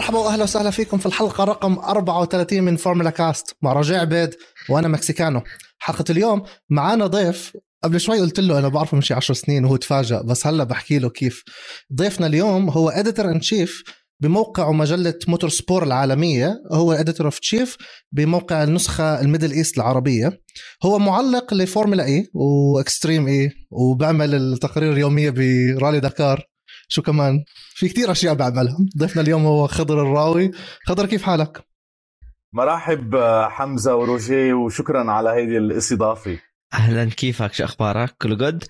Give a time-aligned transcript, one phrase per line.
[0.00, 4.34] مرحبا واهلا وسهلا فيكم في الحلقة رقم 34 من فورمولا كاست مع رجاء عبيد
[4.68, 5.42] وأنا مكسيكانو.
[5.78, 9.76] حلقة اليوم معانا ضيف قبل شوي قلت له أنا بعرفه من شي 10 سنين وهو
[9.76, 11.44] تفاجأ بس هلا بحكي له كيف.
[11.94, 13.82] ضيفنا اليوم هو editor in chief
[14.20, 17.76] بموقع ومجلة موتور سبور العالمية هو editor of chief
[18.12, 20.40] بموقع النسخة ال Middle East العربية.
[20.84, 26.49] هو معلق لفورمولا إي واكستريم إي وبعمل التقارير اليومية برالي دكار.
[26.92, 27.44] شو كمان؟
[27.74, 28.76] في كتير أشياء بعملها.
[28.98, 30.50] ضيفنا اليوم هو خضر الراوي.
[30.86, 31.64] خضر كيف حالك؟
[32.52, 33.16] مرحب
[33.50, 36.38] حمزة وروجيه وشكرا على هذه الاستضافة.
[36.74, 38.64] أهلا كيفك؟ شو أخبارك؟ كله good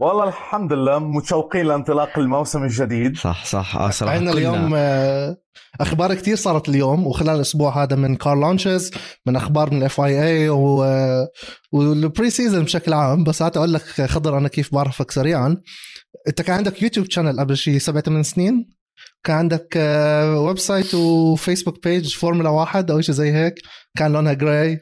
[0.00, 3.16] والله الحمد لله متشوقين لانطلاق الموسم الجديد.
[3.16, 3.76] صح صح.
[3.76, 4.32] آه صراحة عندنا.
[4.32, 5.36] اليوم آه،
[5.80, 8.90] أخبار كتير صارت اليوم وخلال الأسبوع هذا من car launches
[9.26, 10.48] من أخبار من ال FIA
[11.72, 13.24] وال pre-season بشكل عام.
[13.24, 15.56] بس هات أقول لك خضر أنا كيف بعرفك سريعا.
[16.28, 18.68] انت كان عندك يوتيوب channel قبل شيء سبع ثمان سنين؟
[19.24, 23.54] كان عندك آه، website وفيسبوك page فورمولا واحد أو شيء زي هيك
[23.96, 24.80] كان لونها gray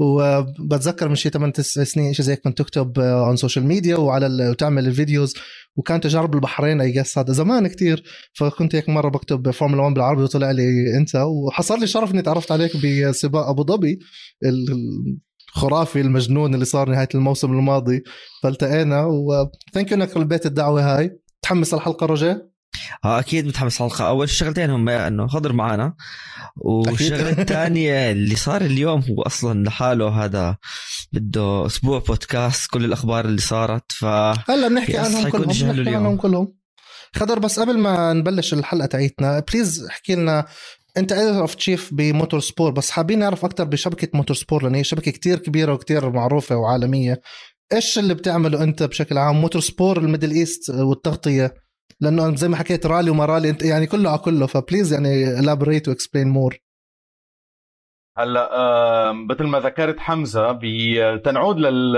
[0.00, 4.48] وبتذكر من شيء 8 9 سنين شيء زي هيك كنت تكتب عن social media وعلى
[4.50, 5.34] وتعمل ال videos.
[5.76, 8.02] وكان تجارب البحرين I guess هذا زمان كتير.
[8.32, 11.16] فكنت هيك مرة بكتب فورمولا 1 بالعربي وطلع لي أنت.
[11.16, 13.98] وحصل لي شرف إني تعرفت عليك بسباق أبو ظبي
[15.56, 18.02] الخرافي المجنون اللي صار نهاية الموسم الماضي.
[18.42, 21.18] فالتقينا و thank you إنك قبلت الدعوة هاي.
[21.42, 22.48] تحمس الحلقة رجاء؟
[23.04, 24.08] آه أكيد متحمس الحلقة.
[24.08, 25.94] أول شغلتين هم إنه خضر معنا.
[26.56, 27.30] والشغلة.
[27.42, 30.56] الثانية اللي صار اليوم هو أصلا لحاله هذا
[31.12, 33.92] بده أسبوع بودكاست كل الأخبار اللي صارت.
[33.92, 35.94] ف هلا بنحكي عنهم كلهم بنحكي.
[35.94, 36.54] عنهم كلهم.
[37.16, 40.46] خضر بس قبل ما نبلش الحلقة تاعتنا please احكي لنا
[40.98, 45.10] أنت of chief بموتور سبور بس حابين نعرف أكثر بشبكة موتور سبور لأن هي شبكة
[45.10, 47.20] كتير كبيرة وكتير معروفة وعالمية.
[47.72, 51.54] إيش اللي بتعمله أنت بشكل عام؟ موتور سبور ال Middle East والتغطية
[52.00, 55.36] لأنه زي ما حكيت رالي وما رالي أنت يعني كله على كله ف please يعني
[55.36, 56.58] elaborate و explain more
[58.18, 61.96] هلأ مثل ما ذكرت حمزة بتنعود لل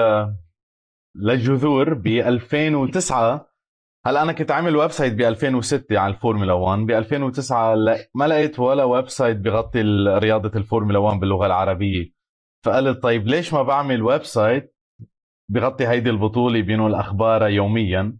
[1.15, 3.50] للجذور ب 2009
[4.07, 8.25] هلا أنا كنت عامل ويب سايت ب 2006 على الفورمولا 1 ب 2009 لا- ما
[8.29, 9.81] لقيت ولا website بغطي
[10.19, 12.13] رياضة الفورمولا 1 باللغة العربية.
[12.65, 14.77] فقلت طيب ليش ما بعمل website
[15.51, 18.17] بغطي هيدي البطولة بينقل اخبارها يوميا؟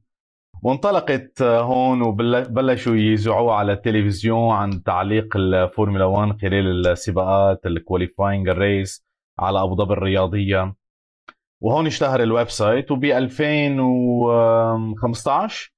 [0.63, 8.61] وانطلقت هون وبلشوا يذيعوها على التلفزيون عن تعليق الفورمولا 1 خلال السباقات ال qualifying ال
[8.61, 9.07] race
[9.39, 10.75] على أبو ظبي الرياضية.
[11.61, 15.73] وهون اشتهر ال website وب 2015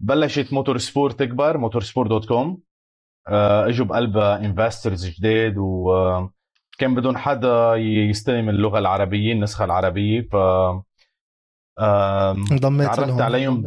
[0.00, 2.62] بلشت Motorsport تكبر Motorsport dot com.
[3.28, 10.36] إجوا بقلبها investors جداد وكان بدهم حدا يستلم اللغة العربية النسخة العربية ف
[12.52, 13.64] انضميت تعرفت عليهم.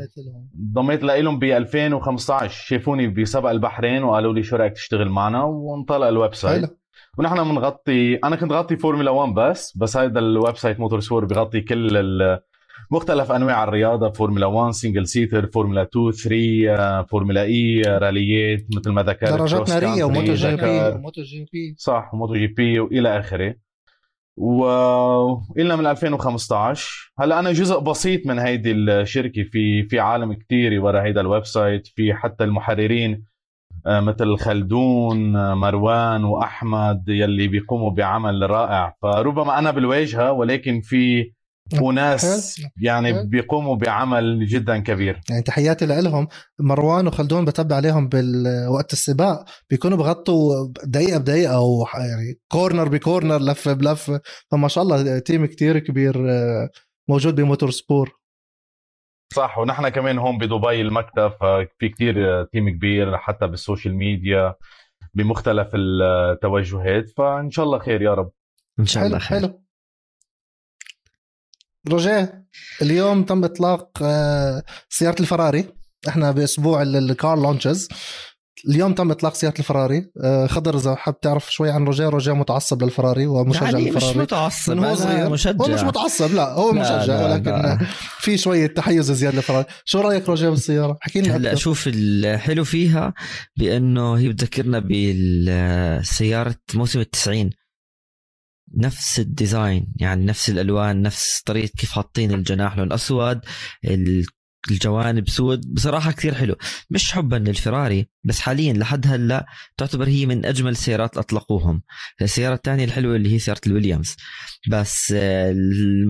[0.59, 1.39] انضميت لهم.
[1.39, 6.65] ب 2015 شافوني بسبق البحرين وقالوا لي شو رأيك تشتغل معنا وانطلق ال website.
[6.65, 6.77] حلو
[7.17, 11.97] ونحن بنغطي أنا كنت غطي فورمولا 1 بس بس هذا ال website Motorsport بغطي كل
[11.97, 12.39] ال-
[12.91, 18.91] مختلف أنواع الرياضة فورمولا 1 single seater فورمولا 2 3 آه، فورمولا E راليات مثل
[18.91, 20.61] ما ذكرت درجات نارية وموتو جي بي.
[20.95, 21.75] وموتو جي بي.
[21.77, 23.55] صح وموتو جي بي وإلى آخره.
[24.37, 31.03] وإلنا من 2015 هلأ أنا جزء بسيط من هيدي الشركة في في عالم كتير ورا
[31.03, 33.23] هيدا ال website في حتى المحررين آه،
[33.85, 38.95] مثل خلدون آه، مروان وأحمد يلي بيقوموا بعمل رائع.
[39.01, 41.31] فربما أنا بالواجهه ولكن في
[41.81, 42.69] وناس حلو.
[42.81, 43.23] يعني.
[43.23, 45.21] بيقوموا بعمل جدا كبير.
[45.29, 46.27] يعني تحياتي لهم
[46.59, 53.41] مروان وخلدون بتبع عليهم بالوقت السباق بيكونوا بغطوا دقيقة بدقيقة أو يعني corner ب corner
[53.41, 54.21] لفة بلفة.
[54.51, 56.69] فما شاء الله team كتير كبير آه،
[57.09, 58.22] موجود ب Motorsport.
[59.33, 61.31] صح ونحن كمان هون بدبي المكتب
[61.79, 64.55] في كتير team كبير حتى بال social media
[65.13, 68.31] بمختلف التوجهات فإن شاء الله خير يا رب.
[68.79, 69.39] إن شاء الله خير.
[69.39, 69.63] حلو.
[71.91, 72.43] رجاء
[72.81, 75.65] اليوم تم إطلاق آه، سيارة الفراري.
[76.07, 77.89] إحنا بأسبوع ال- الكار لونشز
[78.69, 80.11] اليوم تم إطلاق سيارة الفراري.
[80.23, 84.19] آه، خضر إذا حاب تعرف شوي عن رجاء رجاء متعصب للفراري ومشجع يعني مش للفراري.
[84.19, 85.65] متعصب من هو صغير؟ مشجع.
[85.65, 87.79] هو مش متعصب لا هو لا، مشجع لا، ولكن لا.
[88.19, 91.55] في شوية تحيز زياده للفراري شو رأيك رجاء بالسيارة؟ احكي لنا هلأ.
[91.55, 93.13] شوف الحلو فيها
[93.57, 97.49] بأنه هي بتذكرنا بسياره موسم التسعين.
[98.77, 103.39] نفس ال design يعني نفس الألوان نفس طريقة كيف حاطين الجناح لون أسود
[104.71, 106.55] الجوانب سود بصراحة كثير حلو.
[106.89, 109.45] مش حبا للفراري بس حاليا لحد هلأ
[109.77, 111.81] تعتبر هي من أجمل السيارات اللي أطلقوهم.
[112.21, 114.15] السيارة الثانية الحلوة اللي هي سيارة الويليامز.
[114.69, 115.53] بس آه،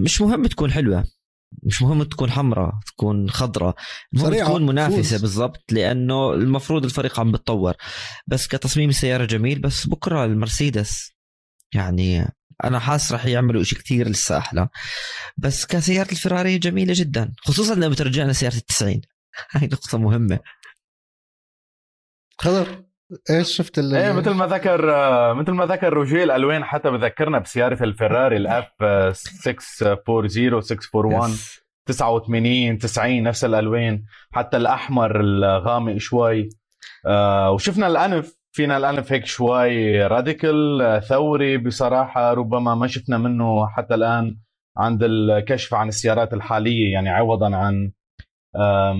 [0.03, 1.05] مش مهم تكون حلوة.
[1.63, 3.75] مش مهم تكون حمراء تكون خضراء.
[4.13, 5.21] المهم تكون منافسة فوز.
[5.21, 7.73] بالضبط لأنه المفروض الفريق عم بتطور.
[8.27, 11.12] بس كتصميم السيارة جميل بس بكرة المرسيدس.
[11.75, 12.33] يعني
[12.63, 14.69] أنا حاسس رح يعملوا شيء كتير لسه أحلى.
[15.37, 19.01] بس كسيارة الفراري جميلة جدا خصوصا لما بترجعنا سياره التسعين.
[19.51, 20.39] هاي نقطة مهمة.
[22.37, 22.83] خضر
[23.29, 27.39] إيش شفت ال إيه مثل ما ذكر آه، مثل ما ذكر روجيه الالوان حتى بذكرنا
[27.39, 28.67] بسيارة الفيراري الأف
[29.15, 31.63] 640 641 يس.
[31.85, 36.49] 89 90 نفس الالوان حتى الأحمر الغامق شوي.
[37.05, 38.42] آه وشفنا الأنف.
[38.55, 44.37] فينا الانف هيك شوي radical آه، ثوري بصراحة ربما ما شفنا منه حتى الآن
[44.77, 47.91] عند الكشف عن السيارات الحالية يعني عوضا عن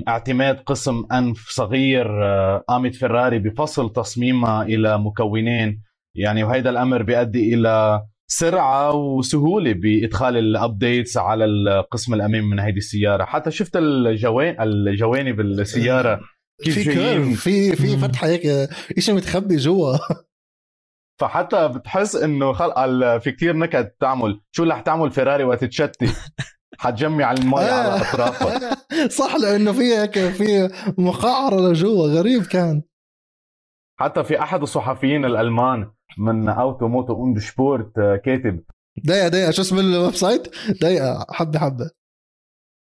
[0.07, 5.81] اعتماد قسم أنف صغير آه، قامت فيراري بفصل تصميمها إلى مكونين.
[6.15, 12.77] يعني وهذا الأمر بيؤدي إلى سرعة وسهولة بإدخال ال updates على القسم الامامي من هذه
[12.77, 13.25] السيارة.
[13.25, 16.19] حتى شفت الجوان الجوانب السيارة.
[16.61, 17.97] في curve في في.
[17.97, 18.69] فتحة هيك
[18.99, 19.97] شيء متخبي جوا.
[21.21, 24.41] فحتى بتحس إنه خلق في كتير نكت تعمل.
[24.51, 26.07] شو رح تعمل فيراري وقت تشتي؟
[26.79, 28.77] حتجمع المي على اطرافها
[29.19, 32.83] صح لأنه في هيك في مقعره لجوا غريب كان.
[33.99, 38.63] حتى في أحد الصحفيين الألمان من Auto Motor und Sport آه، كاتب.
[39.03, 40.47] دقيقه دقيقه شو اسم ال website؟
[40.81, 41.91] دقيقه حبة حبة.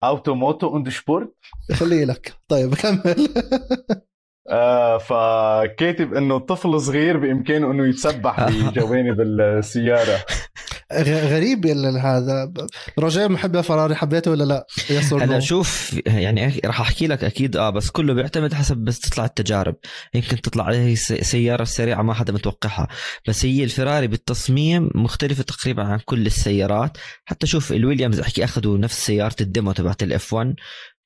[0.05, 1.33] Auto Motor und Sport؟
[1.73, 2.33] خليه لك.
[2.49, 3.29] طيب كمل.
[4.51, 10.19] آه فكاتب إنه طفل صغير بإمكانه إنه يتسبح بجوانب السيارة.
[11.03, 12.53] غريب ال- هذا.
[12.99, 17.71] روجيه محب فراري حبيته ولا لا؟ or هلا؟ شوف يعني راح أحكي لك أكيد آه
[17.71, 19.75] بس كله بيعتمد حسب بس تطلع التجارب.
[20.15, 22.89] يمكن تطلع عليه سيارة سريعة ما حدا متوقعها.
[23.29, 26.97] بس هي الفراري بالتصميم مختلفة تقريبا عن كل السيارات.
[27.25, 30.55] حتى شوف الويليامز أحكي أخذوا نفس سيارة ال demo تبعت ال F1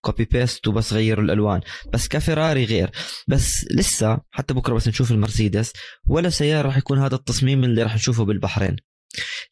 [0.01, 1.61] copy paste وبس غيروا الألوان.
[1.93, 2.91] بس كفراري غير.
[3.29, 5.73] بس لسه حتى بكرة بس نشوف المرسيدس.
[6.07, 8.77] ولا سيارة راح يكون هذا التصميم اللي راح نشوفه بالبحرين.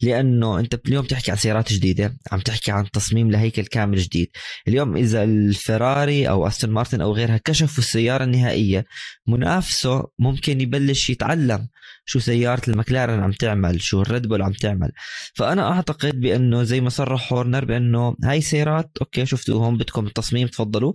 [0.00, 4.28] لأنه أنت اليوم تحكي عن سيارات جديدة عم تحكي عن تصميم لهيكل كامل جديد.
[4.68, 8.84] اليوم إذا الفراري أو أستون مارتن أو غيرها كشفوا السيارة النهائية
[9.28, 11.68] منافسه ممكن يبلش يتعلم.
[12.04, 14.92] شو سيارة المكلارن عم تعمل شو الريد بول عم تعمل.
[15.34, 20.92] فأنا أعتقد بأنه زي ما صرح هورنر بأنه هاي سيارات okay شفتوهم بدكم التصميم تفضلوا.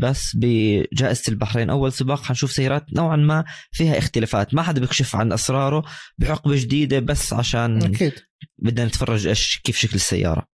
[0.00, 4.54] بس بجائزة البحرين أول سباق حنشوف سيارات نوعا ما فيها اختلافات.
[4.54, 5.84] ما حدا بيكشف عن أسراره
[6.18, 8.12] بحقبة جديدة بس عشان أكيد.
[8.58, 10.51] بدنا نتفرج إيش كيف شكل السيارة.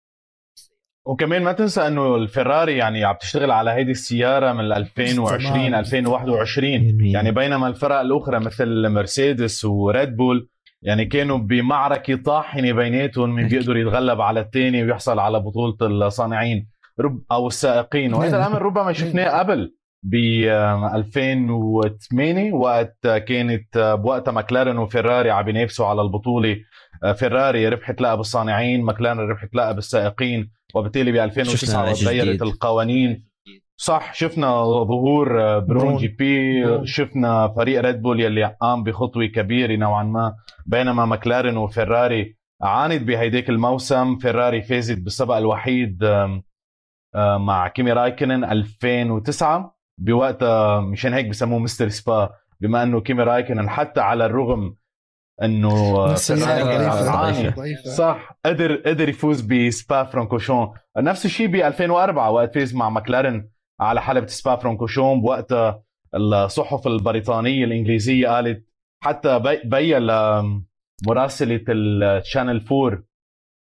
[1.06, 5.75] وكمان ما تنسى إنه الفيراري يعني عم تشتغل على هيدي السيارة من 2020 تمام.
[5.75, 10.49] 2021 يعني بينما الفرق الأخرى مثل مرسيدس وريد بول
[10.82, 13.58] يعني كانوا بمعركة طاحنة بيناتهم من أكيد.
[13.58, 15.76] بيقدر يتغلب على الثاني ويحصل على بطولة
[16.06, 16.69] الصانعين
[17.00, 18.14] رب أو السائقين.
[18.14, 19.75] وهذا الأمر ربما شفناه قبل.
[20.02, 26.56] ب 2008 وقت كانت بوقتها ماكلارن وفيراري عم بينافسوا على البطولة
[27.14, 32.43] فيراري ربحت لقب الصانعين ماكلارن ربحت لقب السائقين وبالتالي ب شفنا 2009 إشي تغيرت.
[32.43, 33.26] القوانين
[33.76, 35.97] صح شفنا ظهور Brawn Brawn.
[35.97, 36.87] GP.
[36.87, 40.35] شفنا فريق ريد بول يلي قام بخطوة كبيرة نوعا ما
[40.66, 46.04] بينما ماكلارن وفيراري عانت بهيديك الموسم فيراري فازت بالسبق الوحيد
[47.16, 54.00] مع كيمي رايكنن 2009 بوقتها مشان هيك بسموه Mister Spa بما إنه كيمي رايكنن حتى
[54.00, 54.76] على الرغم
[55.43, 56.07] إنه
[57.57, 57.91] ضعيفة.
[57.91, 58.38] صح.
[58.47, 60.75] قدر قدر يفوز بسبا فرانكوشون.
[60.97, 63.49] نفس الشيء ب 2004 وقت فاز مع ماكلارن
[63.81, 65.21] على حلبة سبا فرانكوشون.
[65.21, 65.83] بوقتها
[66.15, 68.67] الصحف البريطانية الإنجليزية قالت
[69.05, 73.03] حتى بي بين لمراسلة ال Channel 4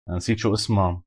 [0.10, 1.02] نسيت شو اسمها.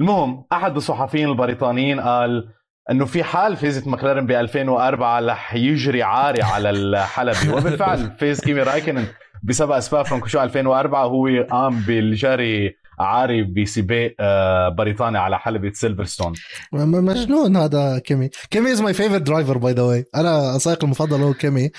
[0.00, 2.52] المهم أحد الصحفيين البريطانيين قال
[2.90, 8.62] إنه في حال فازت ماكلارن ب 2004 رح يجري عاري على الحلبة وبالفعل فاز كيمي
[8.62, 9.06] رايكنن
[9.42, 16.32] بسباق سبا فرانكوشون 2004 هو قام بالجري عاري بسباق آه، بريطاني على حلبة سيلفرستون.
[16.72, 21.34] مجنون هذا كيمي؟ كيمي is my favorite driver by the way أنا سائق المفضل هو
[21.34, 21.70] كيمي.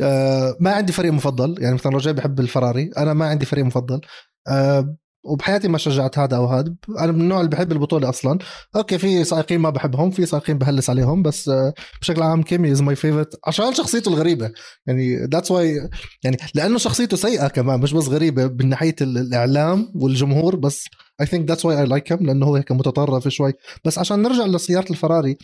[0.00, 1.62] آه ما عندي فريق مفضل.
[1.62, 2.90] يعني مثلا رجاء بحب الفراري.
[2.98, 4.00] أنا ما عندي فريق مفضل.
[4.48, 4.96] آه
[5.28, 6.74] وبحياتي ما شجعت هذا أو هذا.
[6.98, 8.38] أنا من النوع اللي بحب البطولة أصلا.
[8.76, 12.82] okay في سائقين ما بحبهم في سائقين بهلس عليهم بس آه بشكل عام كيمي is
[12.82, 14.50] my favorite عشان شخصيته الغريبة.
[14.86, 15.88] يعني that's why
[16.24, 20.84] يعني لأنه شخصيته سيئة كمان مش بس غريبة من ناحية ال- الإعلام والجمهور بس
[21.20, 23.52] I think that's why I like him لأنه هو هيك متطرف شوي.
[23.84, 25.36] بس عشان نرجع لسيارة الفراري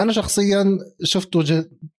[0.00, 1.36] أنا شخصيا شفت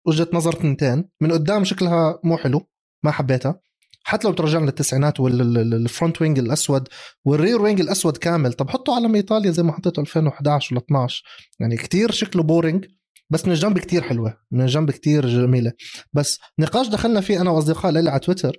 [0.06, 2.62] وجهة نظر تنتين من قدام شكلها مو حلو
[3.04, 3.60] ما حبيتها.
[4.04, 6.88] حتى لو بترجعنا للتسعينات وال front wing الأسود
[7.26, 8.54] وال rear wing الأسود كامل.
[8.54, 11.24] طب حطوا علم إيطاليا زي ما حطيته 2011 ولا 12
[11.60, 12.86] يعني كتير شكله boring
[13.30, 15.72] بس من الجنب كتير حلوة من الجنب كتير جميلة.
[16.14, 18.58] بس نقاش دخلنا فيه أنا وأصدقاء لي على تويتر.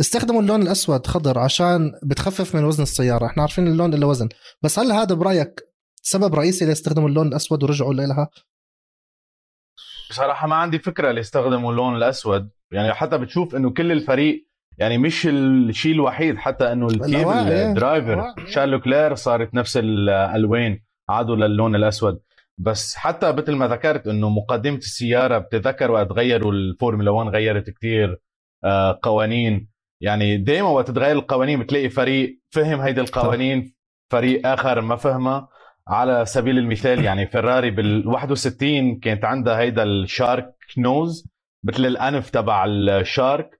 [0.00, 3.26] استخدموا اللون الأسود خضر عشان بتخفف من وزن السيارة.
[3.26, 4.28] إحنا عارفين اللون له وزن.
[4.62, 5.60] بس هل هذا برأيك
[6.02, 8.28] سبب رئيسي ليستخدموا اللون الأسود ورجعوا لها
[10.10, 12.50] بصراحة ما عندي فكرة ليستخدموا اللون الأسود.
[12.72, 14.49] يعني حتى بتشوف إنه كل الفريق
[14.80, 21.36] يعني مش الشيء الوحيد حتى إنه التيم ال driver شارل لوكلير صارت نفس الألوان عادوا
[21.36, 22.20] للون الأسود.
[22.58, 28.18] بس حتى مثل ما ذكرت إنه مقدمة السيارة بتذكر وقت غيروا الفورمولا 1 غيرت كثير
[28.64, 29.68] آه، قوانين.
[30.00, 33.74] يعني دائما وقت تتغير القوانين بتلاقي فريق فهم هيدي القوانين
[34.10, 35.48] فريق آخر ما فهمها.
[35.88, 41.28] على سبيل المثال يعني فيراري بال 61 كانت عندها هيدا ال shark nose
[41.64, 43.59] مثل الأنف تبع الشارك.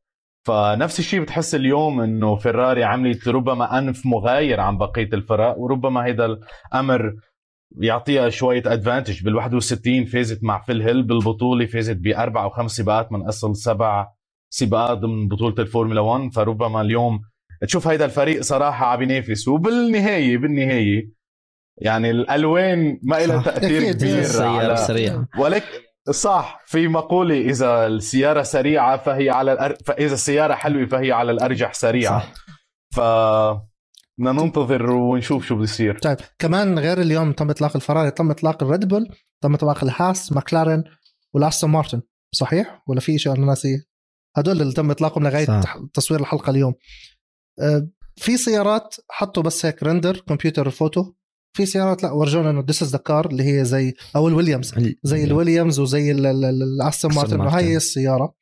[0.50, 6.26] فنفس الشيء بتحس اليوم إنه فيراري عملت ربما أنف مغاير عن بقية الفرق وربما هيدا
[6.26, 7.14] الأمر
[7.80, 13.12] يعطيها شوية advantage بال 61 فازت مع فيل هيل بالبطولة فازت بأربع أو خمس سباقات
[13.12, 14.06] من أصل سبع
[14.52, 17.20] سباقات ضمن بطولة الفورمولا 1 فربما اليوم
[17.62, 19.48] تشوف هيدا الفريق صراحة عم ينافس.
[19.48, 21.10] وبالنهايه بالنهاية
[21.78, 28.96] يعني الألوان ما لها تأثير كبير السياره سريعه ولكن صح في مقولة إذا السيارة سريعة
[28.96, 29.76] فهي على الأر...
[29.86, 32.20] فاذا السيارة حلوة فهي على الأرجح سريعة.
[32.20, 32.32] صح.
[32.94, 33.00] ف
[34.18, 38.88] بدنا ننتظر ونشوف شو بصير طيب كمان غير اليوم تم إطلاق الفراري تم إطلاق الريد
[38.88, 39.08] بول
[39.42, 40.84] تم إطلاق الهاس ماكلارين
[41.34, 42.02] والأستون مارتن.
[42.34, 43.84] صحيح؟ ولا في شيء أنا ناسيه
[44.36, 45.78] هدول اللي تم إطلاقهم لغاية صح.
[45.94, 46.74] تصوير الحلقة اليوم.
[47.60, 51.12] أه، في سيارات حطوا بس هيك render computer photo
[51.52, 55.24] في سيارات لا ورجونا إنه this is the car اللي هي زي أو الويليامز زي
[55.24, 58.34] الويليامز وزي الاستون مارتن هاي السيارة.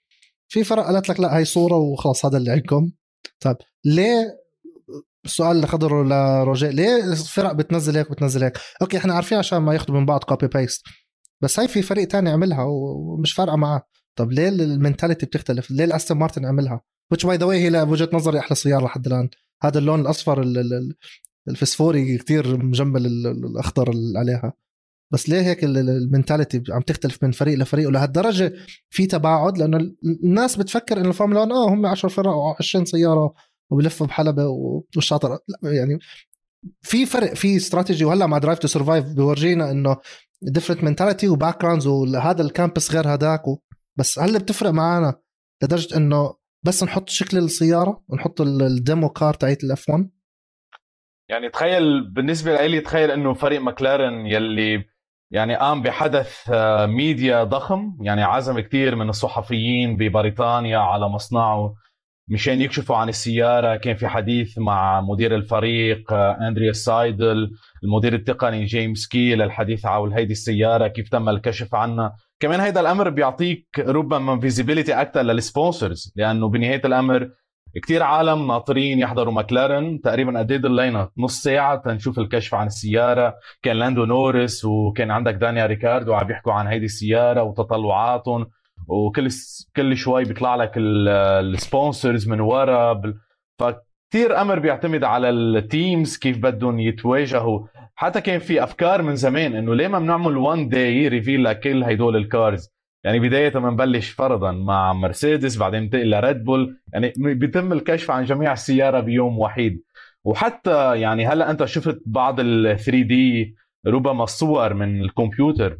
[0.49, 2.91] في فرق قالت لك لا هاي صورة وخلاص هذا اللي عندكم.
[3.41, 4.39] طيب ليه؟
[5.25, 9.75] السؤال اللي خطر لروجيه ليه الفرق بتنزل هيك بتنزل هيك؟ okay إحنا عارفين عشان ما
[9.75, 10.83] ياخذوا من بعض copy paste
[11.43, 13.83] بس هاي في فريق تاني عملها ومش فارقة معاه.
[14.19, 16.81] طب ليه ال mentality بتختلف؟ ليه الاستون مارتن عملها؟
[17.15, 19.29] which by the way هي بوجهة نظري أحلى سيارة لحد الآن.
[19.63, 20.43] هذا اللون الأصفر
[21.49, 24.53] الفسفوري كتير مجمل الأخضر اللي عليها.
[25.13, 28.53] بس ليه هيك ال mentality عم تختلف من فريق لفريق؟ ولهالدرجة
[28.91, 33.35] في تباعد لأنه الناس بتفكر إنه الفورمولا 1 آه هم 10 فرق و20 سيارة
[33.71, 35.39] وبلفوا بحلبة والشاطر.
[35.49, 35.99] لا يعني
[36.83, 39.97] في فرق في استراتيجي وهلأ مع Drive to Survive بورجينا إنه
[40.43, 43.43] different mentality و backgrounds وهذا ال campus غير هذاك
[43.99, 45.15] بس هل بتفرق معنا
[45.63, 46.35] لدرجة إنه
[46.67, 50.11] بس نحط شكل السيارة ونحط ال demo car تاعت ال F 1
[51.29, 54.85] يعني تخيل بالنسبة لي تخيل إنه فريق ماكلارن يلي
[55.31, 61.75] يعني قام بحدث آه، ميديا ضخم يعني عزم كثير من الصحفيين ببريطانيا على مصنعه
[62.31, 63.77] مشان يكشفوا عن السيارة.
[63.77, 67.51] كان في حديث مع مدير الفريق آه، أندريا سايدل
[67.85, 72.17] المدير التقني جيمس كي للحديث حول هيدي السيارة كيف تم الكشف عنها.
[72.41, 77.31] كمان هيدا الأمر بيعطيك ربما visibility أكثر لل sponsors لأنه بنهاية الأمر
[77.75, 83.35] كتير عالم ناطرين يحضروا ماكلارن تقريبا قد إيه ضلينا؟ نص ساعة تنشوف الكشف عن السيارة.
[83.63, 88.47] كان لاندو نورس وكان عندك دانيا ريكاردو عم بيحكوا عن هيدي السيارة وتطلعاتهم.
[88.89, 89.29] وكل
[89.77, 93.03] كل شوي بيطلع لك ال sponsors من ورا.
[93.59, 97.67] فكتير أمر بيعتمد على ال teams كيف بدهم يتواجهوا.
[97.95, 102.17] حتى كان في أفكار من زمان إنه ليه ما بنعمل one day reveal لكل هدول
[102.17, 102.71] ال cars
[103.05, 108.53] يعني بداية بنبلش فرضا مع مرسيدس بعدين ننتقل لريد بول يعني بيتم الكشف عن جميع
[108.53, 109.83] السيارة بيوم وحيد
[110.25, 115.79] وحتى يعني هلأ أنت شفت بعض ال 3 D ربما الصور من الكمبيوتر.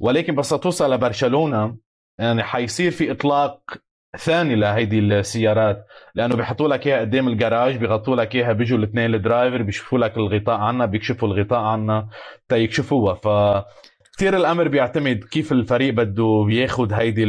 [0.00, 1.76] ولكن بس توصل لبرشلونة
[2.18, 3.60] يعني حيصير في إطلاق
[4.18, 5.86] ثاني لهيدي السيارات.
[6.14, 10.16] لأنه بيحطوا لك إياها قدام الجراج بيغطوا لك إياها بيجوا الاثنين ال driver بيشوفوا لك
[10.16, 12.08] الغطاء عنها بيكشفوا الغطاء عنها
[12.48, 13.28] تيكشفوها ف
[14.20, 17.24] كثير الأمر بيعتمد كيف الفريق بده ياخذ هيدي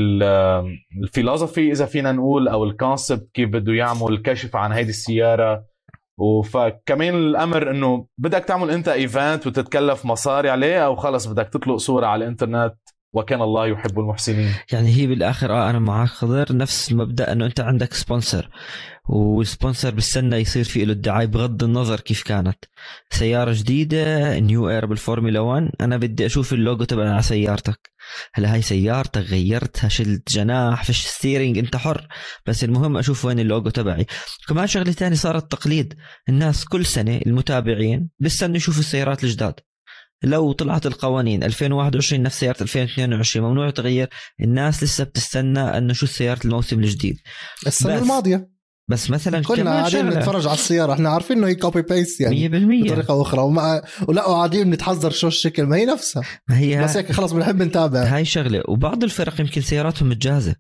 [1.03, 5.65] ال philosophy إذا فينا نقول أو ال concept كيف بده يعمل كشف عن هيدي السيارة.
[6.17, 12.05] وفكمان الأمر إنه بدك تعمل أنت event وتتكلف مصاري عليه أو خلص بدك تطلق صورة
[12.05, 12.75] على الإنترنت.
[13.13, 14.53] وكان الله يحب المحسنين.
[14.71, 18.49] يعني هي بالاخر آه أنا معك خضر نفس المبدأ إنه أنت عندك sponsor
[19.09, 22.57] وال sponsor بالسنة يصير في له الدعايه بغض النظر كيف كانت.
[23.09, 27.91] سيارة جديدة new era بالفورمولا 1 أنا بدي أشوف اللوجو تبع على سيارتك.
[28.33, 32.07] هلا هاي سيارتك غيرتها شلت جناح فيش steering أنت حر.
[32.45, 34.05] بس المهم أشوف وين اللوجو تبعي.
[34.47, 35.93] كمان شغلة ثانية صارت تقليد.
[36.29, 39.59] الناس كل سنة المتابعين بيستنوا يشوفوا السيارات الجداد.
[40.23, 44.09] لو طلعت القوانين 2021 نفس سيارة 2022 ممنوع تغير
[44.41, 47.17] الناس لسه بتستنى انه شو سيارة الموسم الجديد.
[47.67, 48.51] السنة الماضية.
[48.89, 50.93] بس مثلا كنا قاعدين نتفرج على السيارة.
[50.93, 53.41] إحنا عارفين إنه هي copy paste يعني 100% بطريقة أخرى.
[53.41, 55.63] وما ولا قاعدين نتحزر شو الشكل.
[55.63, 56.23] ما هي نفسها.
[56.49, 58.03] ما هي بس هيك خلص بنحب نتابع.
[58.03, 58.63] هاي شغلة.
[58.67, 60.55] وبعض الفرق يمكن سياراتهم متجهزة.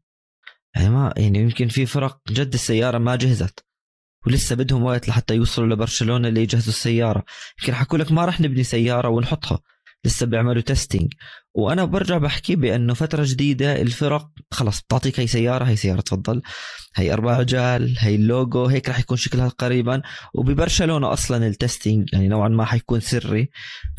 [0.75, 3.65] يعني ما يعني يمكن في فرق جد السيارة ما جهزت.
[4.27, 7.23] ولسه بدهم وقت لحتى يوصلوا لبرشلونة اللي يجهزوا السيارة.
[7.59, 9.59] يمكن حكوا لك ما رح نبني سيارة ونحطها.
[10.05, 11.13] لسه بيعملوا testing
[11.53, 16.41] وأنا برجع بحكي بأنه فترة جديدة الفرق خلص بتعطيك هي سيارة هي سيارة تفضل.
[16.95, 20.01] هي أربع عجال هي اللوجو هيك رح يكون شكلها قريبا.
[20.33, 23.49] وببرشلونة أصلا ال testing يعني نوعا ما حيكون سري.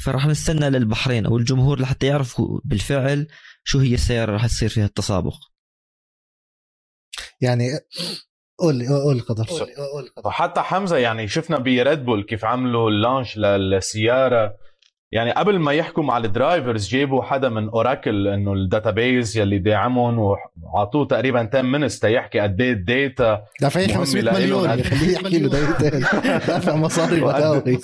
[0.05, 3.27] فرح نستنى للبحرين أو الجمهور لحتى يعرفوا بالفعل
[3.65, 5.37] شو هي السيارة رح تصير فيها التسابق.
[7.41, 7.65] يعني
[8.59, 9.47] قول لي قول قدر.
[10.25, 14.55] وحتى حمزة يعني شفنا بريد بول كيف عملوا ال launch للسيارة.
[15.13, 19.59] يعني قبل ما يحكوا مع ال drivers جابوا حدا من أوراكل إنه ال database يلي
[19.59, 20.19] داعمهم
[20.63, 25.49] وعطوه تقريبا 10 minutes تيحكي قد إيه ال data دافعين 500 مليون خليه يحكي له
[25.49, 27.79] دافع مصاري بداوي.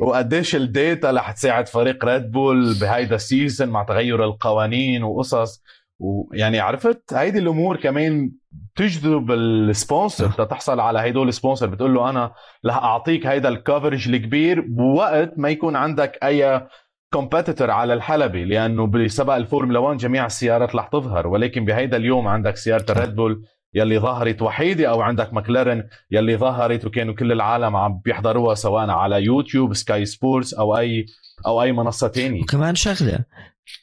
[0.00, 5.62] وقديش ال data رح تساعد فريق ريد بول بهيدا ال season مع تغير القوانين وقصص.
[6.02, 8.32] ويعني عرفت هيدي الأمور كمان
[8.76, 12.32] تجذب ال sponsor تحصل على هدول ال sponsor بتقول له أنا
[12.66, 16.66] رح أعطيك هيدا ال coverage الكبير بوقت ما يكون عندك أي
[17.12, 22.56] competitor على الحلبة لأنه بسبق الفورمولا 1 جميع السيارات رح تظهر ولكن بهيدا اليوم عندك
[22.56, 23.42] سيارة الريد بول
[23.74, 29.24] يلي ظهرت وحيدة أو عندك ماكلارن يلي ظهرت وكانوا كل العالم عم بيحضروها سواء على
[29.24, 31.06] يوتيوب سكاي سبورتس أو اي
[31.46, 32.42] أو أي منصة تانية.
[32.42, 33.18] وكمان شغلة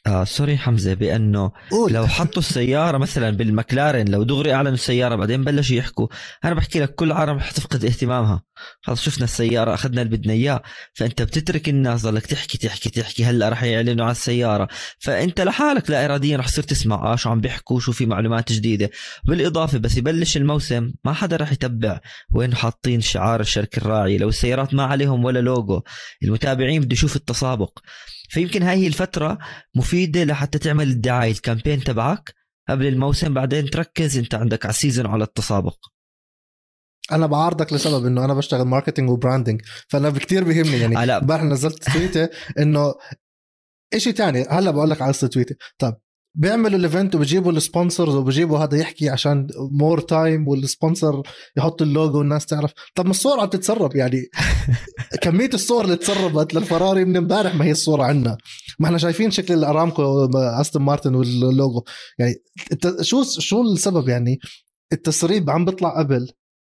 [0.06, 1.92] آه سوري حمزة بأنه قول.
[1.92, 6.08] لو حطوا السيارة مثلا بالمكلارن لو دغري أعلنوا السيارة بعدين بلشوا يحكوا.
[6.44, 8.42] أنا بحكي لك كل عالم حتفقد اهتمامها.
[8.82, 10.62] خلص شفنا السيارة أخذنا اللي بدنا إياه.
[10.94, 13.24] فأنت بتترك الناس ضلك تحكي تحكي تحكي.
[13.24, 14.68] هلأ رح يعلنوا على السيارة.
[14.98, 17.12] فأنت لحالك لا اراديا رح تصير تسمع.
[17.12, 18.90] آه شو عم بيحكوا؟ شو في معلومات جديدة؟
[19.24, 22.00] بالإضافة بس يبلش الموسم ما حدا رح يتبع
[22.32, 25.82] وين حاطين شعار الشركة الراعيه لو السيارات ما عليهم ولا لوجو
[26.22, 27.78] المتابعين بده يشوف التسابق.
[28.30, 29.38] فيمكن هاي هي الفترة
[29.74, 32.34] مفيدة لحتى تعمل الدعاية ال campaign تبعك
[32.68, 35.76] قبل الموسم بعدين تركز انت عندك على ال season وعلى التسابق.
[37.12, 41.16] أنا بعارضك لسبب إنه أنا بشتغل marketing و branding فأنا كثير بيهمني يعني.
[41.16, 42.94] امبارح نزلت tweet ة إنه
[43.96, 45.56] شيء تاني هلأ بقول لك على قصة tweet ة.
[45.78, 46.00] طب
[46.34, 51.22] بيعملوا ال event وبجيبوا ال sponsors وبجيبوا هذا يحكي عشان more time وال sponsor
[51.56, 52.72] يحط اللوجو والناس تعرف.
[52.94, 54.22] طب ما الصور عم تتسرب يعني.
[55.22, 58.36] كمية الصور اللي تسربت للفراري من امبارح ما هي الصورة عندنا
[58.78, 60.28] ما إحنا شايفين شكل الارامكو
[60.60, 61.84] استون مارتن واللوجو.
[62.18, 62.34] يعني
[63.00, 64.38] شو شو السبب يعني؟
[64.92, 66.28] التسريب عم بيطلع قبل.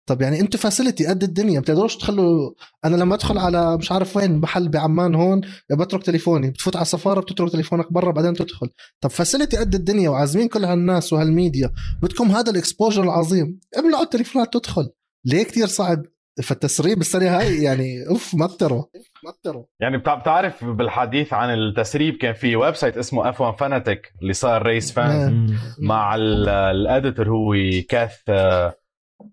[0.08, 2.50] طب يعني أنتوا facility قد الدنيا بتقدروش تخلوا
[2.84, 7.20] أنا لما أدخل على مش عارف وين محل بعمان هون بترك تليفوني بتفوت على السفارة
[7.20, 8.68] بتترك تليفونك برا بعدين تدخل.
[9.00, 11.70] طب facility قد الدنيا وعازمين كل هالناس وهالميديا.
[12.02, 13.60] بدكم هذا ال exposure العظيم.
[13.76, 14.90] امنعوا التليفونات تدخل.
[15.24, 16.02] ليه كتير صعب؟
[16.42, 18.82] فالتسريب السنة هاي يعني أوف ما بتروا
[19.24, 24.32] ما بتروا يعني بتع- بتعرف بالحديث عن التسريب كان في website اسمه F1 Fanatic اللي
[24.32, 25.56] صار RaceFans نعم.
[25.80, 27.54] مع ال- ال editor هو
[27.88, 28.74] Keith آه،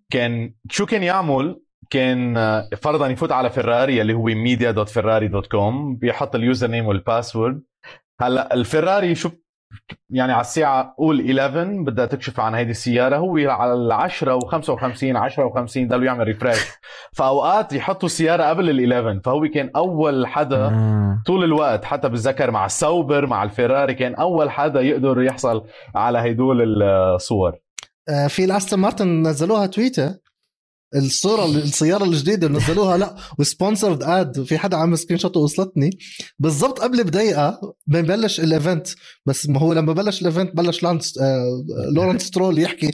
[0.10, 5.28] كان شو كان يعمل؟ كان آه، فرضا يفوت على فيراري اللي هو media dot Ferrari
[5.28, 7.62] dot com بيحط ال username وال password
[8.22, 9.30] هلأ الفيراري شو
[10.10, 15.04] يعني على الساعة قول 11 بدها تكشف عن هيدي السيارة هو على ال 10 و55
[15.04, 16.68] 10 و50 ضلوا يعمل refresh
[17.14, 20.70] فأوقات يحطوا السيارة قبل ال 11 فهو كان أول حدا.
[21.26, 26.84] طول الوقت حتى بتذكر مع السوبر مع الفيراري كان أول حدا يقدر يحصل على هدول
[26.84, 27.60] الصور آه،
[28.30, 30.16] في الاستون مارتن نزلوها tweet ة
[30.96, 35.90] الصورة السيارة الجديدة نزلوها لا و sponsored ad في حدا عامل screenshot وصلتني
[36.40, 38.88] بالضبط قبل بدقيقه ببلش ال event
[39.26, 41.64] بس ما هو لما بلش الايفنت بلش لانس آه
[41.96, 42.92] لورنس سترول يحكي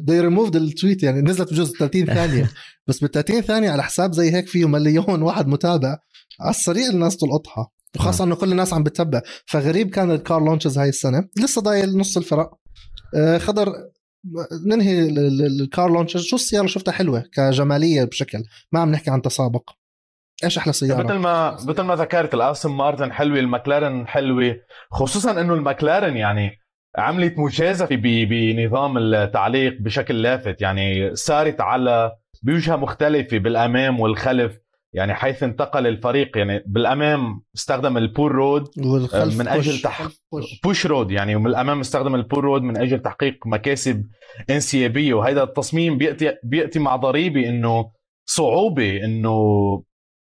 [0.00, 2.50] دي ريموفد التويت يعني نزلت بجوز 30 ثانية.
[2.86, 5.98] بس بال 30 ثانية على حساب زي هيك فيه مليون واحد متابع.
[6.40, 7.68] على السريع الناس تلقطها.
[7.96, 9.22] وخاصة إنه كل الناس عم بتتبع.
[9.46, 11.28] فغريب كان ال car launches هاي السنة.
[11.36, 12.50] لسه ضايل نص الفرق.
[13.14, 13.72] آه، خضر
[14.66, 18.38] ننهي ال- ال- ال car launches شو السيارة؟ شفتها حلوة كجمالية بشكل.
[18.72, 19.70] ما عم نحكي عن تسابق.
[20.44, 24.56] إيش أحلى مثل سيارة؟ ما مثل ما ذكرت الأستون مارتن حلوة المكلارن حلوة.
[24.90, 26.58] خصوصا إنه المكلارن يعني
[26.96, 30.62] عملت مجازفة بنظام التعليق بشكل لافت.
[30.62, 32.12] يعني صارت على
[32.42, 34.58] بوجهة مختلفة بالأمام والخلف.
[34.98, 39.82] يعني حيث انتقل الفريق يعني بالأمام استخدم البور رود والخلف من أجل بوش.
[39.82, 40.60] تح- خلف بوش.
[40.64, 44.04] بوش رود يعني ومن الأمام استخدم البول رود من أجل تحقيق مكاسب
[44.50, 47.90] انسيابية وهذا التصميم بياتي بيأتي مع ضريبة إنه
[48.26, 49.38] صعوبة إنه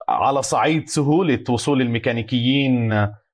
[0.10, 2.90] على صعيد سهولة وصول الميكانيكيين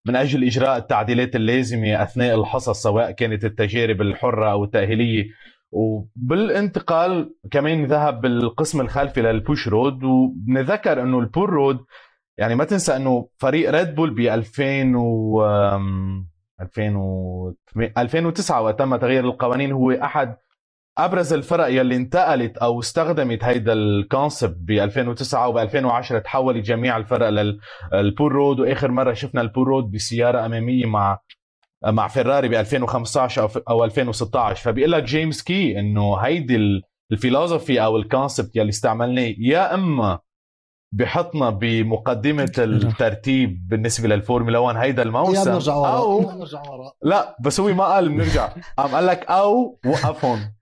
[0.05, 5.25] من أجل إجراء التعديلات اللازمة أثناء الحصص سواء كانت التجارب الحرة أو التأهيلية
[5.71, 11.85] وبالانتقال كمان ذهب بالقسم الخلفي لل push rod وبنذكر إنه ال pull rod
[12.37, 15.43] يعني ما تنسى إنه فريق ريد بول ب 2000 و
[17.97, 20.37] 2009 وقت تم تغيير القوانين هو أحد
[20.97, 26.97] أبرز الفرق يلي انتقلت أو استخدمت هيدا ال concept ب 2009 وب 2010 تحولت جميع
[26.97, 31.19] الفرق لل pull rod وآخر مرة شفنا ال pull rod بسيارة أمامية مع
[31.85, 37.97] مع فيراري ب 2015 أو 2016 فبيقول لك جيمس كي إنه هيدي ال philosophy أو
[37.97, 40.19] ال concept يلي استعملناه يا إما
[40.93, 45.97] بحطنا بمقدمة الترتيب بالنسبة للفورمولا 1 هيدا الموسم نرجع ورا.
[45.97, 46.91] أو نرجع ورا.
[47.01, 48.47] لا بس هو ما قال بنرجع.
[48.77, 50.53] قام قال لك أو وقفهم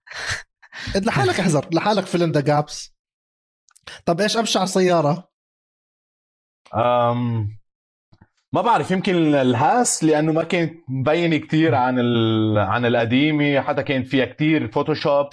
[0.95, 2.95] لحالك احذر لحالك فيلم ذا جابس.
[4.05, 5.29] طب إيش أبشع سيارة؟
[6.75, 7.57] أم
[8.53, 12.57] ما بعرف يمكن الهاس لأنه ما كانت مبينه كتير عن ال...
[12.57, 15.25] عن القديمة حتى كان فيها كتير فوتوشوب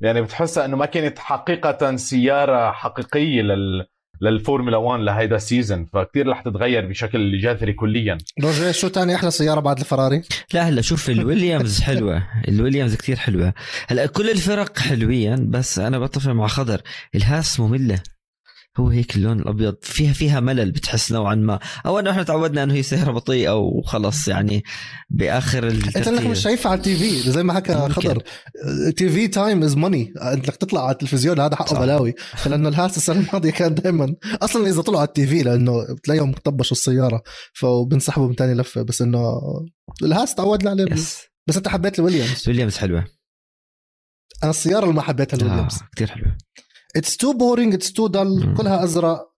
[0.00, 3.86] يعني بتحسها إنه ما كانت حقيقة سيارة حقيقية لل
[4.22, 8.18] للفورمولا 1 لهيدا السيزون فكتير رح تتغير بشكل جذري كليا.
[8.42, 10.22] روجيه شو تاني أحلى سيارة بعد الفراري؟
[10.54, 12.22] لا هلأ شوف الويليامز حلوة.
[12.48, 13.54] الويليامز كتير حلوة.
[13.88, 16.80] هلأ كل الفرق حلوين بس أنا بتفق مع خضر.
[17.14, 17.98] الهاس مملة.
[18.76, 19.76] هو هيك اللون الأبيض.
[19.82, 21.58] فيها فيها ملل بتحس نوعا ما.
[21.86, 24.64] أو إنه إحنا تعودنا إنه هي سياره بطيئه وخلص يعني
[25.10, 28.22] بآخر أنت انك مش شايفها على ال TV زي ما حكى خضر.
[28.96, 32.14] TV time is money انك تطلع على التلفزيون هذا حقه بلاوي.
[32.46, 36.76] لأنه الهاس السنة الماضية كان دائما أصلا إذا طلعوا على ال TV لأنه بتلاقيهم طبشوا
[36.76, 37.22] السيارة.
[37.54, 38.82] فبنسحبوا من ثاني لفة.
[38.82, 39.40] بس إنه
[40.02, 40.92] الهاس تعودنا عليه.
[40.92, 41.18] yes.
[41.46, 42.48] بس أنت حبيت الويليامز.
[42.48, 43.04] ويليامز حلوة.
[44.42, 45.74] أنا السيارة اللي ما حبيتها الويليامز.
[45.74, 46.36] آه كثير حلوة.
[46.96, 48.54] it's too boring it's too dull.
[48.56, 49.30] كلها أزرق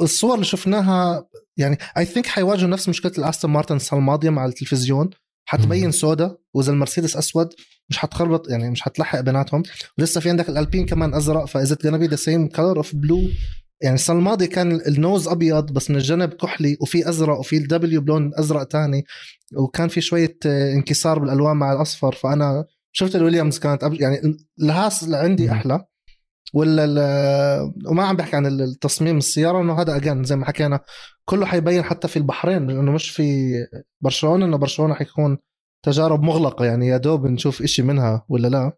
[0.00, 5.10] الصور اللي شفناها يعني I think حيواجهوا نفس مشكلة الاستون مارتن السنة الماضية مع التلفزيون
[5.48, 5.90] حتبين.
[5.90, 7.48] سودا واذا المرسيدس أسود
[7.90, 9.62] مش حتخربط يعني مش حتلحق بيناتهم
[9.98, 13.22] ولسه في عندك الالبين كمان أزرق فاذا gonna be the same color of blue
[13.82, 17.78] يعني السنة الماضية كان ال nose أبيض بس من الجنب كحلي وفي أزرق وفي ال
[17.78, 19.04] W بلون أزرق تاني
[19.56, 23.82] وكان في شوية آه، انكسار بالألوان مع الأصفر فأنا شفت الويليامز كانت.
[23.82, 25.52] يعني الهاس اللي عندي.
[25.52, 25.84] أحلى
[26.54, 30.80] ولا ال- وما عم بحكي عن التصميم السيارة إنه هذا again زي ما حكينا
[31.24, 33.52] كله حيبين حتى في البحرين لأنه مش في
[34.00, 35.38] برشلونة إنه برشلونة حيكون
[35.82, 38.72] تجارب مغلقة يعني يا دوب نشوف إشي منها ولا لا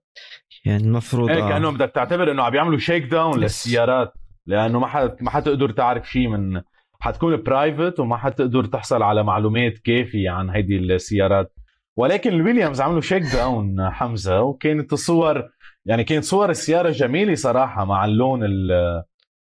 [0.65, 1.49] يعني المفروض هيك آه.
[1.49, 3.38] كانه بدك تعتبر إنه عم يعملوا shakedown.
[3.41, 4.13] للسيارات
[4.47, 6.61] لأنه ما حت ما حتقدر تعرف شيء من
[7.01, 11.53] حتكون private وما حتقدر تحصل على معلومات كافية عن هيدي السيارات
[11.97, 15.43] ولكن الويليامز عملوا shakedown حمزة وكانت الصور
[15.87, 19.05] يعني كانت صور السيارة جميلة صراحة مع اللون ال-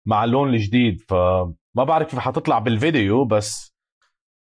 [0.07, 3.73] مع اللون الجديد فما بعرف كيف حتطلع بالفيديو بس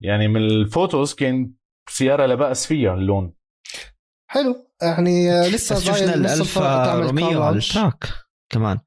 [0.02, 1.52] يعني من ال photos كان
[1.90, 3.34] سيارة لا باس فيها اللون
[4.30, 7.56] حلو يعني لسه بس شفنا الالفا روميو على.
[7.56, 8.04] ال track
[8.48, 8.78] كمان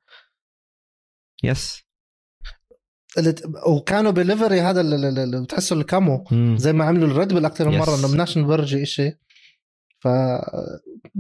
[1.44, 1.88] yes
[3.68, 6.26] وكانوا بـ livery هذا اللي- بتحسوا ال camo.
[6.58, 7.78] زي ما عملوا الريد بل أكثر من.
[7.78, 9.16] مرة إنه بدناش نورجي شيء
[10.00, 10.08] ف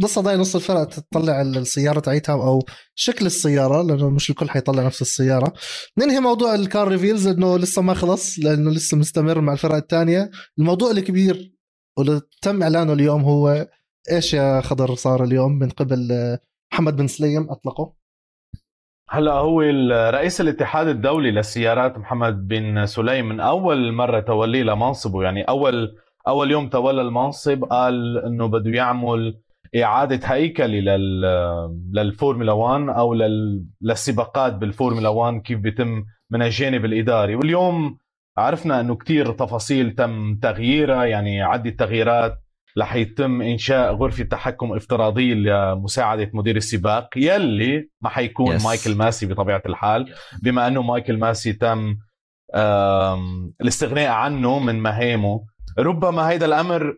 [0.04, 2.62] لسه ضايل نص الفرق تطلع السيارة تاعتها أو
[2.96, 5.54] شكل السيارة لأنه مش الكل حيطلع نفس السيارة.
[5.98, 10.32] ننهي موضوع ال car reveals إنه لسه ما خلص لأنه لسه مستمر مع الفرق الثانية.
[10.60, 11.54] الموضوع الكبير
[11.98, 13.68] واللي تم إعلانه اليوم هو
[14.12, 16.40] إيش يا خضر صار اليوم من قبل آه،
[16.74, 17.94] محمد بن سليم أطلقه.
[19.10, 19.62] هلا هو
[20.10, 25.24] رئيس الاتحاد الدولي للسيارات محمد بن سليم من أول مرة توليه لمنصبه.
[25.24, 25.96] يعني اول
[26.28, 29.38] أول يوم تولى المنصب قال إنه بده يعمل
[29.84, 31.22] إعادة هيكله لل
[31.94, 33.66] للفورمولا 1 أو لل...
[33.82, 37.36] للسباقات بالفورمولا 1 كيف بيتم من الجانب الإداري.
[37.36, 37.98] واليوم
[38.38, 42.38] عرفنا إنه كتير تفاصيل تم تغييرها يعني عدة تغييرات
[42.78, 48.66] رح يتم إنشاء غرفة تحكم افتراضية لمساعدة مدير السباق يلي ما حيكون Yes.
[48.66, 50.14] مايكل ماسي بطبيعة الحال.
[50.44, 51.98] بما إنه مايكل ماسي تم
[53.62, 55.46] الاستغناء عنه من مهامه
[55.80, 56.98] ربما هيدا الأمر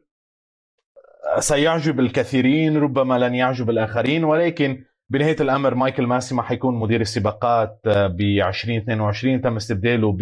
[1.40, 7.80] سيعجب الكثيرين ربما لن يعجب الآخرين ولكن بنهاية الأمر مايكل ماسي ما حيكون مدير السباقات
[7.86, 10.18] ب 2022 تم استبداله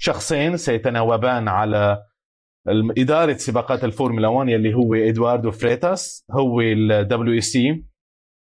[0.00, 2.02] بشخصين سيتناوبان على
[2.98, 7.84] إدارة سباقات الفورمولا 1 يلي هو إدواردو فريتاس هو ال WEC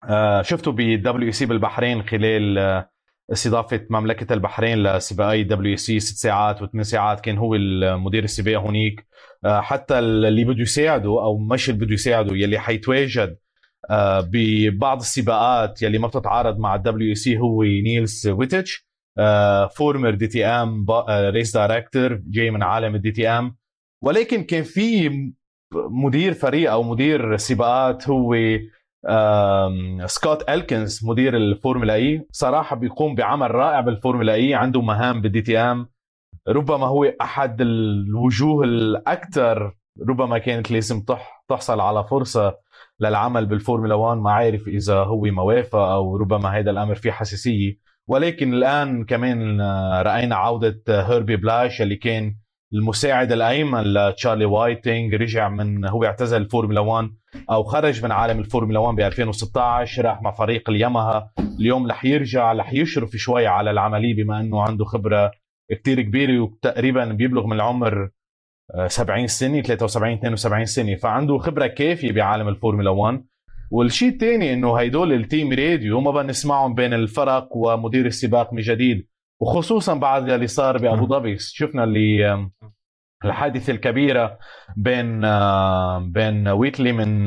[0.04, 2.90] آه، شفته ب WEC بالبحرين خلال آه،
[3.32, 8.96] استضافة مملكة البحرين لسباقي WEC ست ساعات وثمان ساعات كان هو المدير السباق آه،
[9.46, 13.36] حتى اللي بده يساعده أو مش اللي بده يساعده يلي حيتواجد
[13.90, 18.88] آه، ببعض السباقات يلي ما بتتعارض مع ال WEC هو نيلز ويتش
[19.76, 23.56] former DTM race director جاي من عالم ال DTM
[24.04, 25.10] ولكن كان في
[25.74, 28.34] مدير فريق أو مدير سباقات هو
[30.06, 32.26] سكوت ألكنز مدير الفورمولا E.
[32.32, 35.88] صراحة بيقوم بعمل رائع بالفورمولا E عنده مهام بال DTM
[36.48, 39.72] ربما هو أحد الوجوه الأكثر
[40.08, 42.54] ربما كانت لازم تح- تحصل على فرصة
[43.00, 47.76] للعمل بالفورمولا 1 ما عارف إذا هو موافق أو ربما هذا الأمر فيه حساسية.
[48.08, 52.34] ولكن الآن كمان آه، رأينا عودة آه، هيربي بلاش اللي كان
[52.74, 57.08] المساعد الأيمن لتشارلي وايتنج رجع من هو اعتزل الفورمولا 1
[57.50, 61.30] أو خرج من عالم الفورمولا 1 ب 2016 راح مع فريق الياماها.
[61.60, 65.30] اليوم رح يرجع رح يشرف شوي على العملية بما إنه عنده خبرة
[65.70, 68.10] كتير كبيره وتقريبا بيبلغ من العمر
[68.74, 70.94] آه، 70 سنة 73 72 سنة.
[70.96, 73.24] فعنده خبرة كافيه بعالم الفورمولا 1
[73.70, 79.06] والشيء الثاني إنه هيدول ال team radio ما بنسمعهم بين الفرق ومدير السباق من جديد.
[79.40, 81.36] وخصوصا بعد اللي صار بأبو ظبي.
[81.38, 82.48] شفنا اللي
[83.24, 84.38] الحادثة الكبيرة
[84.76, 85.20] بين
[86.12, 87.24] بين ويتلي من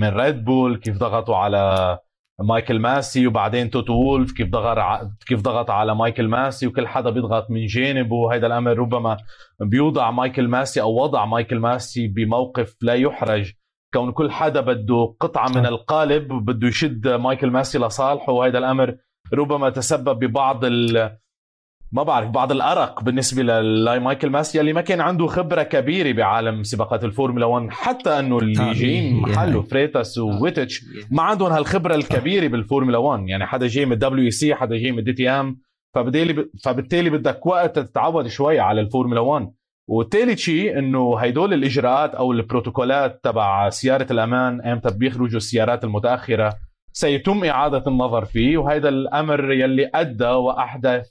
[0.00, 1.98] من ريد بول كيف ضغطوا على
[2.40, 7.50] مايكل ماسي وبعدين توتو وولف كيف ضغط كيف ضغط على مايكل ماسي وكل حدا بيضغط
[7.50, 9.16] من جانبه هذا الأمر ربما
[9.60, 13.52] بيوضع مايكل ماسي أو وضع مايكل ماسي بموقف لا يحرج.
[13.94, 18.96] كون كل حدا بده قطعة من القالب بده يشد مايكل ماسي لصالحه وهذا الأمر
[19.34, 21.16] ربما تسبب ببعض ال
[21.96, 27.04] ما بعرف بعض الأرق بالنسبة لمايكل ماسي اللي ما كان عنده خبرة كبيرة بعالم سباقات
[27.04, 29.62] الفورمولا 1 حتى أنه اللي جايين هي- محله.
[29.62, 34.76] فريتاس وويتيتش ما عندهم هالخبرة الكبيرة بالفورمولا 1 يعني حدا جاي من ال WEC حدا
[34.76, 35.56] جاي من ال DTM
[35.94, 39.50] فبالتالي فبالتالي بدك وقت تتعود شوي على الفورمولا 1
[39.88, 46.54] وثالث شيء إنه هيدول الإجراءات أو البروتوكولات تبع سيارة الأمان إمتى بيخرجوا السيارات المتأخرة
[46.92, 51.06] سيتم إعادة النظر فيه وهذا الأمر يلي أدى وأحدث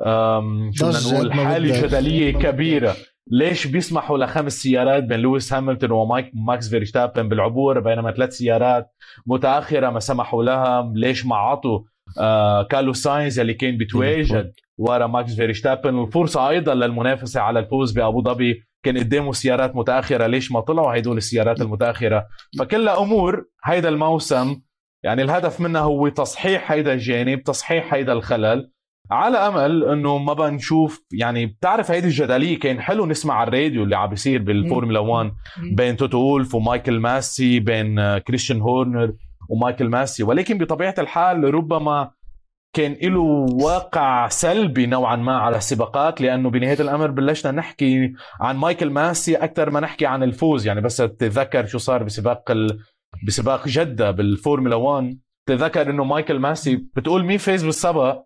[0.00, 1.82] ضجة نقول؟ حالة.
[1.82, 2.96] جدلية كبيرة.
[3.30, 8.90] ليش بيسمحوا لخمس سيارات؟ بين لويس هاميلتون ومايك ماكس فيرستابن بالعبور بينما ثلاث سيارات
[9.26, 11.80] متأخرة ما سمحوا لها ليش ما عطوا
[12.20, 18.22] آه كارلوس ساينز اللي كان بتواجد ورا ماكس فيرستابن والفرصة أيضا للمنافسة على الفوز بأبو
[18.22, 18.62] ظبي.
[18.84, 22.26] كان قدامه سيارات متأخرة ليش ما طلعوا هدول السيارات المتأخرة؟
[22.58, 24.60] فكلها أمور هيدا الموسم
[25.04, 28.70] يعني الهدف منها هو تصحيح هيدا الجانب تصحيح هيدا الخلل.
[29.10, 33.96] على أمل إنه ما بنشوف يعني بتعرف هيدي الجدلية كان حلو نسمع على الراديو اللي
[33.96, 35.32] عم بيصير بالفورمولا 1
[35.72, 39.12] بين توتو وولف ومايكل ماسي بين كريستيان هورنر
[39.48, 40.22] ومايكل ماسي.
[40.22, 42.10] ولكن بطبيعة الحال ربما
[42.76, 48.90] كان له واقع سلبي نوعا ما على السباقات لأنه بنهاية الأمر بلشنا نحكي عن مايكل
[48.90, 50.66] ماسي أكثر ما نحكي عن الفوز.
[50.66, 52.78] يعني بس تتذكر شو صار بسباق ال...
[53.26, 58.22] بسباق جدة بالفورمولا 1 تتذكر إنه مايكل ماسي بتقول مين فاز بالسبق؟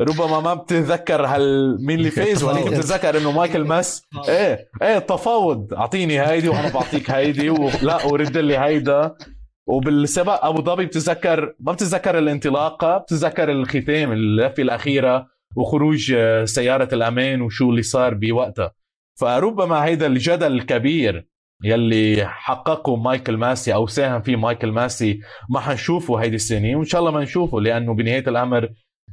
[0.00, 5.74] ربما ما بتتذكر هل مين اللي فاز ولكن بتتذكر إنه مايكل ماس إيه إيه التفاوض
[5.74, 9.14] أعطيني هيدي وأنا بعطيك هيدي ولا ورد لي هيدا.
[9.66, 15.26] وبالسباق أبو ظبي بتتذكر ما بتتذكر الانطلاقة بتتذكر الختام اللفه الأخيرة
[15.56, 18.72] وخروج آه، سيارة الأمان وشو اللي صار بوقتها.
[19.20, 21.26] فربما هيدا الجدل الكبير
[21.64, 27.00] يلي حققه مايكل ماسي أو ساهم فيه مايكل ماسي ما حنشوفه هيدي السنة وإن شاء
[27.00, 28.68] الله ما نشوفه لأنه بنهاية الأمر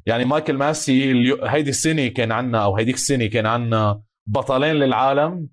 [0.05, 5.47] يعني مايكل ماسي هيدي السنة كان عنا أو هيديك السنة كان عنا بطلين للعالم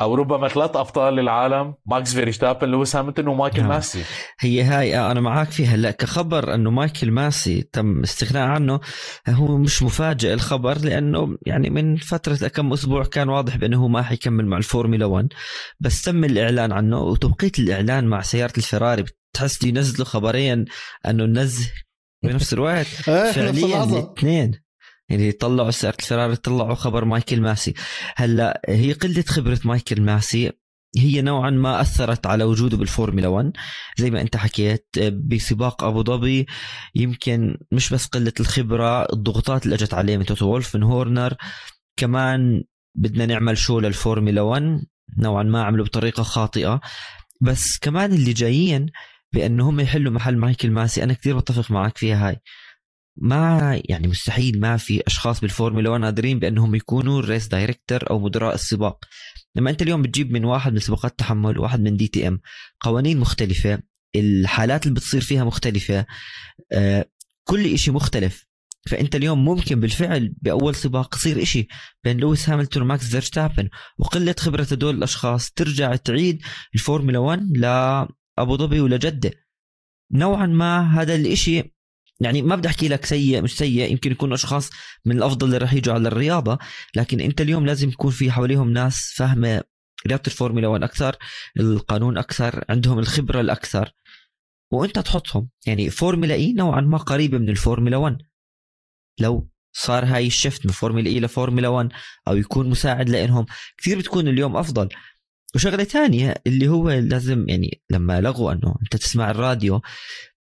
[0.00, 3.68] أو ربما ثلاث أبطال للعالم ماكس فيرستابن لويس هاميلتون ومايكل نعم.
[3.68, 4.02] ماسي.
[4.40, 5.74] هي هاي آه، أنا معك فيها.
[5.74, 8.80] هلا كخبر إنه مايكل ماسي تم استغناء عنه
[9.28, 14.02] هو مش مفاجئ الخبر لأنه يعني من فترة كم أسبوع كان واضح بأنه هو ما
[14.02, 15.28] حيكمل مع الفورمولا 1
[15.80, 20.64] بس تم الإعلان عنه وتوقيت الإعلان مع سيارة الفراري بتحس ينزلوا خبريا
[21.06, 21.70] إنه النزه
[22.22, 22.86] بنفس الوقت.
[23.08, 24.62] نفس فعليا الاثنين.
[25.08, 27.74] يعني طلعوا سيارة الفراري طلعوا خبر مايكل ماسي.
[28.16, 30.52] هلأ هي قلة خبرة مايكل ماسي
[30.98, 33.52] هي نوعا ما أثرت على وجوده بالفورمولا 1
[33.98, 36.46] زي ما أنت حكيت بسباق أبو ظبي
[36.94, 41.34] يمكن مش بس قلة الخبرة الضغوطات اللي أجت عليه من توتو وولف من هورنر.
[41.96, 42.62] كمان
[42.94, 44.80] بدنا نعمل show للفورمولا 1
[45.18, 46.80] نوعا ما عملوا بطريقة خاطئة.
[47.40, 48.86] بس كمان اللي جايين
[49.32, 51.02] بانه هم يحلوا محل مايكل ماسي.
[51.02, 52.40] أنا كثير بتفق معك فيها هاي.
[53.16, 58.54] ما يعني مستحيل ما في أشخاص بالفورمولا 1 قادرين بأنهم يكونوا race director أو مدراء
[58.54, 59.04] السباق.
[59.56, 62.40] لما أنت اليوم بتجيب من واحد من سباقات تحمل وواحد من DTM
[62.80, 63.78] قوانين مختلفة
[64.16, 66.06] الحالات اللي بتصير فيها مختلفة
[66.72, 67.06] آه،
[67.44, 68.46] كل إشي مختلف.
[68.90, 71.68] فأنت اليوم ممكن بالفعل بأول سباق يصير إشي
[72.04, 73.68] بين لويس هاملتون وماكس فيرستابن
[73.98, 76.42] وقلة خبرة هدول الأشخاص ترجع تعيد
[76.74, 77.52] الفورمولا 1
[78.38, 79.30] لابو ظبي ولجده
[80.12, 81.74] نوعا ما هذا الإشي
[82.20, 84.70] يعني ما بدي أحكي لك سيء مش سيء يمكن يكونوا أشخاص
[85.04, 86.58] من الأفضل اللي راح يجوا على الرياضة
[86.96, 89.62] لكن أنت اليوم لازم يكون في حواليهم ناس فاهمة
[90.06, 91.16] رياضة الفورمولا 1 أكثر
[91.60, 93.92] القانون أكثر عندهم الخبرة الأكثر.
[94.72, 95.48] وأنت تحطهم.
[95.66, 98.18] يعني فورمولا E نوعا ما قريبة من الفورمولا 1
[99.20, 101.92] لو صار هاي ال shift من فورمولا E لفورمولا 1
[102.28, 103.46] أو يكون مساعد لإنهم
[103.78, 104.88] كثير بتكون اليوم أفضل.
[105.54, 109.80] وشغلة ثانية اللي هو لازم يعني لما لغوا إنه أنت تسمع الراديو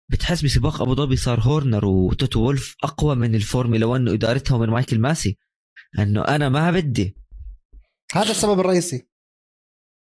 [0.08, 5.00] بتحس بسباق أبو ظبي صار هورنر وتوتو وولف أقوى من الفورمولا 1 وإدارتها ومن مايكل
[5.00, 5.38] ماسي.
[5.98, 7.16] إنه أنا ما بدي.
[8.12, 9.08] هذا السبب الرئيسي.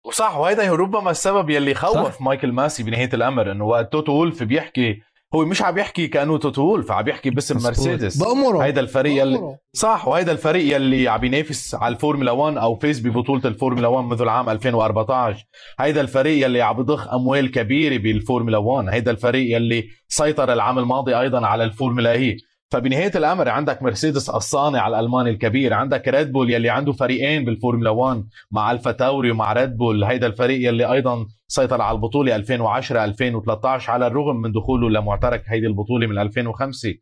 [0.05, 2.21] وصح وهذا ربما السبب يلي خوف صح.
[2.21, 5.01] مايكل ماسي بنهاية الأمر إنه وقت توتو وولف بيحكي
[5.35, 7.55] هو مش عم يحكي كانه توتو وولف عم يحكي باسم.
[7.63, 8.17] مرسيدس.
[8.23, 8.63] بأمره.
[8.63, 9.57] هيدا الفريق يلي بأمره.
[9.73, 14.21] صح وهيدا الفريق يلي عم ينافس على الفورمولا 1 أو فاز ببطولة الفورمولا 1 منذ
[14.21, 15.45] العام 2014
[15.79, 21.19] هيدا الفريق يلي عم بضخ أموال كبيرة بالفورمولا 1 هيدا الفريق يلي سيطر العام الماضي
[21.19, 22.37] أيضا على الفورمولا E
[22.71, 28.23] فبنهاية الأمر عندك مرسيدس الصانع الألماني الكبير عندك ريد بول يلي عنده فريقين بالفورمولا 1
[28.51, 33.91] مع الفا تاوري ومع ريد بول هيدا الفريق يلي أيضا سيطر على البطولة 2010 2013
[33.91, 36.93] على الرغم من دخوله لمعترك هيدي البطولة من 2005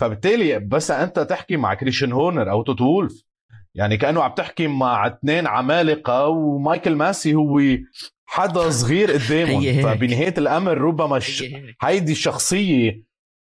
[0.00, 3.22] فبالتالي بس أنت تحكي مع كريستيان هورنر أو توتو وولف.
[3.74, 7.60] يعني كأنه عم تحكي مع اثنين عمالقة ومايكل ماسي هو
[8.26, 9.60] حدا صغير قدامهم.
[9.82, 11.42] فبنهاية الأمر ربما الش...
[11.82, 13.02] هيدي الشخصية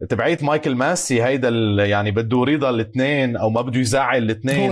[0.09, 4.70] تبعيت مايكل ماسي هيدا ال- يعني بده رضا الاثنين أو ما بده يزعل الاثنين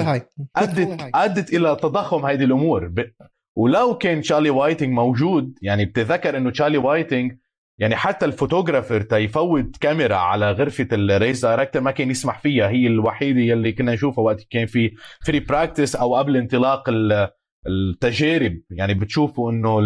[0.57, 0.79] ادت.
[1.15, 2.89] أدت إلى تضخم هيدي الأمور.
[2.89, 3.11] ب...
[3.59, 7.33] ولو كان تشارلي وايتنج موجود يعني بتذكر إنه تشارلي وايتنج
[7.79, 12.69] يعني حتى ال photographer تيفوت كاميرا على غرفة ال race director ما كان يسمح فيها
[12.69, 14.95] هي الوحيدة يلي كنا نشوفها وقت كان في
[15.27, 17.29] free practice أو قبل انطلاق ال-
[17.67, 18.59] التجارب.
[18.71, 19.81] يعني بتشوفوا إنه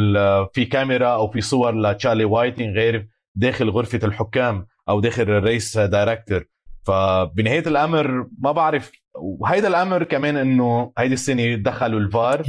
[0.45, 5.79] في كاميرا أو في صور لتشارلي وايتنج غير داخل غرفة الحكام أو داخل ال race
[5.79, 6.45] director.
[6.87, 12.43] فبنهاية الأمر ما بعرف وهيدا الأمر كمان إنه هيدي السنة دخلوا الفار.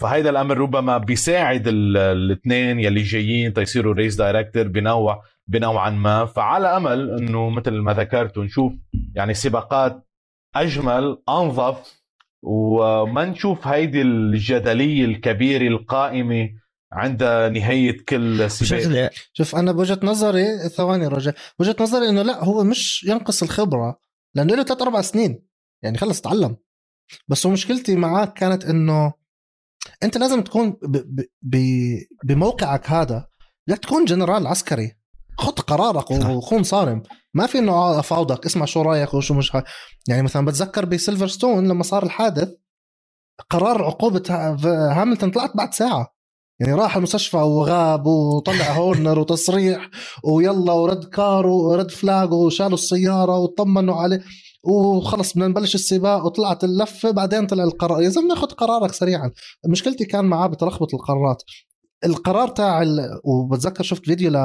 [0.00, 6.24] فهيدا الأمر ربما بيساعد الاثنين يلي جايين تيصيروا ريس دايركتور بنوع بنوعا ما.
[6.24, 8.72] فعلى أمل إنه مثل ما ذكرت نشوف
[9.14, 10.06] يعني سباقات
[10.54, 12.02] أجمل أنظف
[12.42, 16.50] وما نشوف هيدي الجدلية الكبيرة القائمة
[16.92, 19.10] عند نهاية كل سباق.
[19.32, 23.98] شوف أنا بوجهة نظري ثواني رجع وجهه نظري إنه لا هو مش ينقص الخبرة
[24.34, 25.46] لأنه له ثلاث أربع سنين.
[25.82, 26.56] يعني خلص تعلم.
[27.28, 29.21] بس مشكلتي معك كانت إنه
[30.02, 31.56] انت لازم تكون ب ب
[32.24, 33.26] بموقعك هذا
[33.66, 34.92] لا تكون جنرال عسكري
[35.38, 36.28] خط قرارك صح.
[36.30, 37.02] وكون صارم
[37.34, 39.64] ما في إنه أفاوضك اسمع شو رأيك وشو مش ها.
[40.08, 42.48] يعني مثلا بتذكر بسيلفر ستون لما صار الحادث
[43.50, 44.56] قرار عقوبة ها-
[45.00, 46.14] هاملتون طلعت بعد ساعة
[46.60, 49.88] يعني راح المستشفى وغاب وطلع هورنر وتصريح
[50.24, 54.22] ويلا و red car و red flag وشالوا السيارة وطمنوا عليه
[54.64, 58.02] وخلص بدنا نبلش السباق وطلعت اللفة بعدين طلع القرار.
[58.02, 59.30] يا زلمه خذ قرارك سريعا.
[59.68, 61.42] مشكلتي كان معاه بتلخبط القرارات.
[62.04, 63.20] القرار تاع ال...
[63.24, 64.38] وبتذكر شفت فيديو ل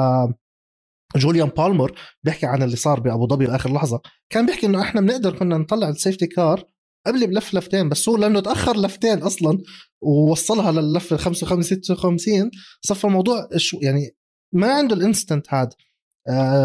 [1.16, 1.92] جوليان بالمر
[2.24, 4.00] بيحكي عن اللي صار بأبو ظبي باخر لحظة.
[4.30, 6.64] كان بيحكي إنه إحنا بنقدر كنا نطلع ال safety car
[7.06, 9.58] قبل بلف لفتين بس هو لأنه تأخر لفتين أصلا
[10.02, 12.50] ووصلها للفة 55 56
[12.82, 14.16] صفى الموضوع شو يعني
[14.52, 15.70] ما عنده الإنستنت هذا.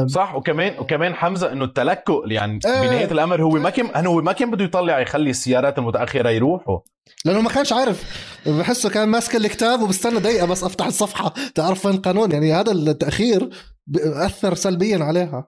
[0.08, 2.82] صح وكمان وكمان حمزة إنه التلكؤ يعني إيه.
[2.82, 6.80] بنهايه الامر هو ما كان هو ما كان بده يطلع يخلي السيارات المتأخرة يروحوا.
[7.26, 8.04] لأنه ما كانش عارف
[8.46, 11.34] بحسه كان ماسك الكتاب وبستنى دقيقة بس أفتح الصفحة.
[11.56, 13.50] تعرف وين القانون يعني هذا التأخير
[13.98, 15.48] اثر سلبيا عليها.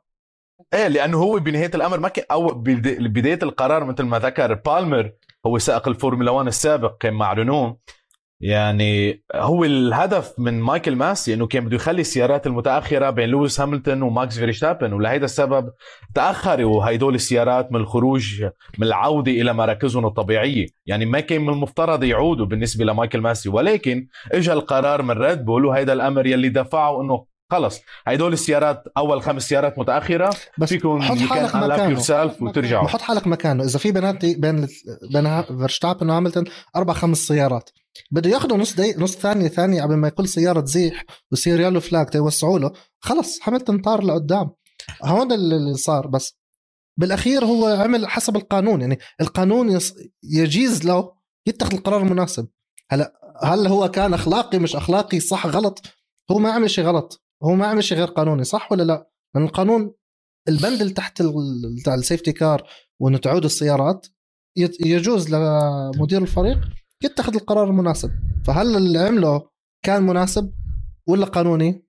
[0.73, 5.12] إيه لأنه هو بنهاية الأمر ما كان أو بد- بداية القرار مثل ما ذكر بالمر
[5.45, 7.80] هو سائق الفورمولا 1 السابق كان مع رينو.
[8.41, 14.02] يعني هو الهدف من مايكل ماسي إنه كان بده يخلي السيارات المتأخرة بين لويس هاملتون
[14.02, 15.69] وماكس فيرستابن ولهيدا السبب
[16.15, 18.43] تأخروا هيدول السيارات من الخروج
[18.78, 20.65] من العودة إلى مراكزهم الطبيعية.
[20.86, 25.65] يعني ما كان من المفترض يعودوا بالنسبة لمايكل ماسي ولكن اجى القرار من ريد بول
[25.65, 31.17] وهيدا الأمر يلي دفعه إنه خلص هيدول السيارات أول خمس سيارات متأخرة بس فيكم حط
[31.17, 32.32] حالك مكانه.
[32.41, 32.86] وترجعوا.
[32.86, 33.63] بحط حالك مكانه.
[33.63, 34.67] إذا في بيناتي بين
[35.13, 36.44] بين فيرستابن وهاملتون
[36.75, 37.69] أربع خمس سيارات.
[38.12, 42.08] بده ياخذوا نص دقيقة نص ثانية ثانية قبل ما كل سيارة تزيح ويصير يلو فلاج
[42.08, 42.71] تيوسعوا له.
[43.00, 44.52] خلص هاملتون طار لقدام.
[45.04, 46.37] هون اللي صار بس.
[47.00, 49.79] بالأخير هو عمل حسب القانون يعني القانون.
[50.23, 51.12] يجيز له
[51.48, 52.48] يتخذ القرار المناسب.
[52.91, 55.81] هلا هل هو كان أخلاقي مش أخلاقي؟ صح غلط.
[56.31, 57.23] هو ما عمل شيء غلط.
[57.43, 59.93] هو ما عمل شيء غير قانوني صح ولا لا؟ لأن القانون
[60.50, 61.23] البند اللي تحت
[61.88, 62.69] ال safety car
[63.00, 64.08] وانه تعود السيارات
[64.79, 66.58] يجوز لمدير الفريق
[67.04, 68.12] يتخذ القرار المناسب.
[68.48, 69.50] فهل اللي عمله
[69.85, 70.52] كان مناسب
[71.08, 71.85] ولا قانوني؟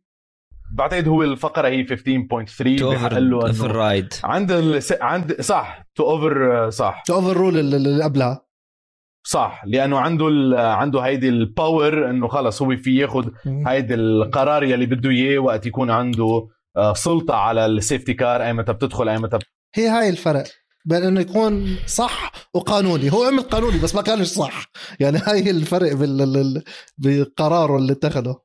[0.72, 4.80] بعتقد هو الفقرة هي 15.3 two بحق له override عند ال...
[5.00, 7.02] عند صح to over صح.
[7.10, 8.46] overrule اللي قبلها.
[9.26, 10.54] صح لأنه عنده ال...
[10.54, 13.28] عنده هيدي ال power إنه خلص هو في ياخذ
[13.66, 18.52] هيدي القرار يلي بده إياه وقت يكون عنده آه، سلطة على ال safety car أي
[18.52, 19.38] متى بتدخل أي متى
[19.74, 20.44] هي هاي الفرق.
[20.86, 23.12] بين أنه يكون صح وقانوني.
[23.12, 24.64] هو عمل قانوني بس ما كانش صح.
[25.00, 26.62] يعني هاي الفرق بال...
[26.98, 28.40] بقراره اللي اتخذه.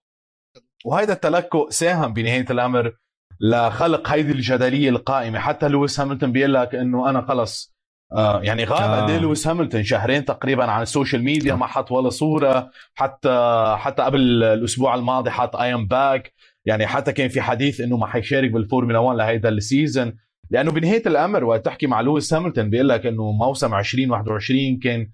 [0.85, 2.93] وهيدا التلكؤ ساهم بنهاية الأمر
[3.39, 5.39] لخلق هيدي الجدلية القائمة.
[5.39, 7.71] حتى لويس هاملتون بيقول لك إنه أنا خلص.
[8.13, 9.01] آه يعني غاب آه.
[9.01, 12.69] قد إيه لويس هاملتون؟ شهرين تقريبا عن ال social media ما حط ولا صورة.
[12.93, 16.33] حتى حتى قبل الأسبوع الماضي حط I'm back
[16.65, 20.17] يعني حتى كان في حديث إنه ما حيشارك بالفورمولا 1 لهيدا ال season
[20.51, 25.09] لأنه بنهاية الأمر وقت تحكي مع لويس هاملتون بيقول لك إنه موسم 2021 كان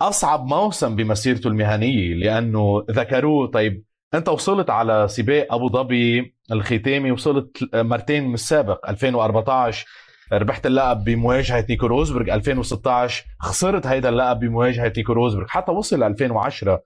[0.00, 7.74] أصعب موسم بمسيرته المهنية لأنه ذكروه طيب أنت وصلت على سباق أبو ظبي الختامي وصلت
[7.74, 9.86] مرتين من السابق 2014
[10.32, 16.72] ربحت اللقب بمواجهة نيكو روزبرغ 2016 خسرت هيدا اللقب بمواجهة نيكو روزبرغ حتى وصل 2010
[16.72, 16.82] آه،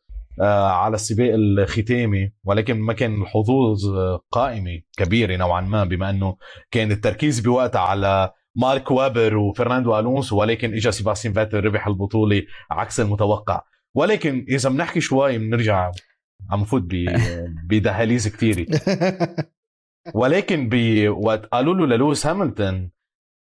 [0.49, 3.97] على السباق الختامي ولكن ما كان الحظوظ
[4.30, 6.36] قائمة كبيرة نوعا ما بما أنه
[6.70, 13.01] كان التركيز بوقتها على مارك وابر وفرناندو ألونسو ولكن اجى سيباستيان فاتل ربح البطولة عكس
[13.01, 13.62] المتوقع.
[13.95, 15.91] ولكن إذا بنحكي شوي بنرجع
[16.51, 16.82] عم فوت
[17.68, 18.66] بدهاليز كثيره
[20.14, 22.91] ولكن بي وقت قالوا له للويس هاملتون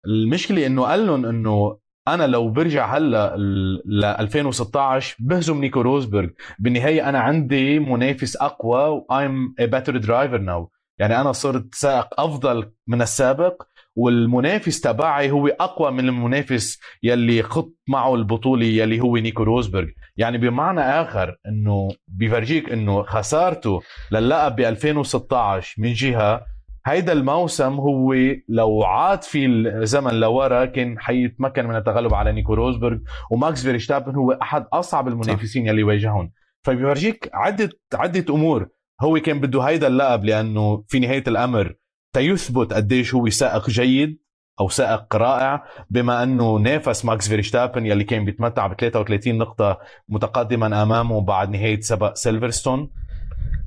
[0.08, 1.78] المشكلة إنه قال لهم إنه
[2.08, 3.38] أنا لو برجع هلا
[3.86, 6.28] ل 2016 بهزم نيكو روزبرغ.
[6.60, 12.22] بالنهاية أنا عندي منافس أقوى و I'm a better driver now يعني أنا صرت سائق
[12.22, 13.64] أفضل من السابق
[13.96, 19.88] والمنافس تبعي هو أقوى من المنافس يلي خط معه البطولة يلي هو نيكو روزبرغ.
[20.18, 23.82] يعني بمعنى آخر إنه بيفرجيك إنه خسارته
[24.12, 26.46] للقب ب 2016 من جهة
[26.88, 28.16] هيدا الموسم هو
[28.50, 32.98] لو عاد في الزمن لورا كان حيتمكن من التغلب على نيكو روزبرغ
[33.32, 36.32] وماكس فيرشتابن هو أحد أصعب المنافسين يلي واجههم.
[36.64, 38.68] فبيورجيك عده عدة أمور.
[39.02, 41.76] هو كان بده هيدا اللقب لأنه في نهاية الأمر
[42.14, 44.20] تيثبت قديش هو سائق جيد
[44.60, 49.80] أو سائق رائع بما أنه نافس ماكس فيرشتابن يلي كان بيتمتع ب 33 نقطة
[50.10, 52.90] متقدما أمامه بعد نهاية سبق سيلفرستون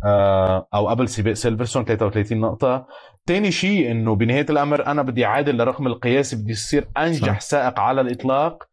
[0.04, 2.86] آه، أو قبل سباق سيلفرستون 33 نقطة.
[3.30, 7.40] تاني شيء إنه بنهاية الأمر أنا بدي أعادل للرقم القياسي بدي يصير أنجح صح.
[7.40, 8.68] سائق على الإطلاق.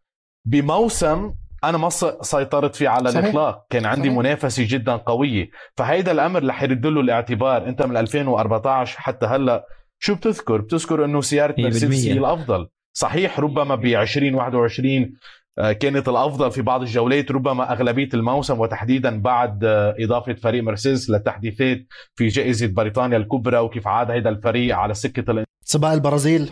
[0.45, 1.33] بموسم
[1.63, 1.89] أنا ما
[2.21, 3.23] سيطرت فيه على صحيح.
[3.23, 3.65] الإطلاق.
[3.69, 4.19] كان عندي صحيح.
[4.19, 5.49] منافسة جدا قوية.
[5.75, 7.67] فهيدا الأمر رح يرد له الاعتبار.
[7.67, 9.67] أنت من 2014 حتى هلأ
[9.99, 12.67] شو بتذكر؟ بتذكر إنه سيارة مرسيدس هي الأفضل.
[12.93, 15.09] صحيح ربما ب 2021 آه،
[15.57, 21.85] كانت الأفضل في بعض الجولات ربما أغلبية الموسم وتحديدا بعد آه، إضافة فريق مرسيدس للتحديثات
[22.15, 26.51] في جائزة بريطانيا الكبرى وكيف عاد هذا الفريق على سكة سباق البرازيل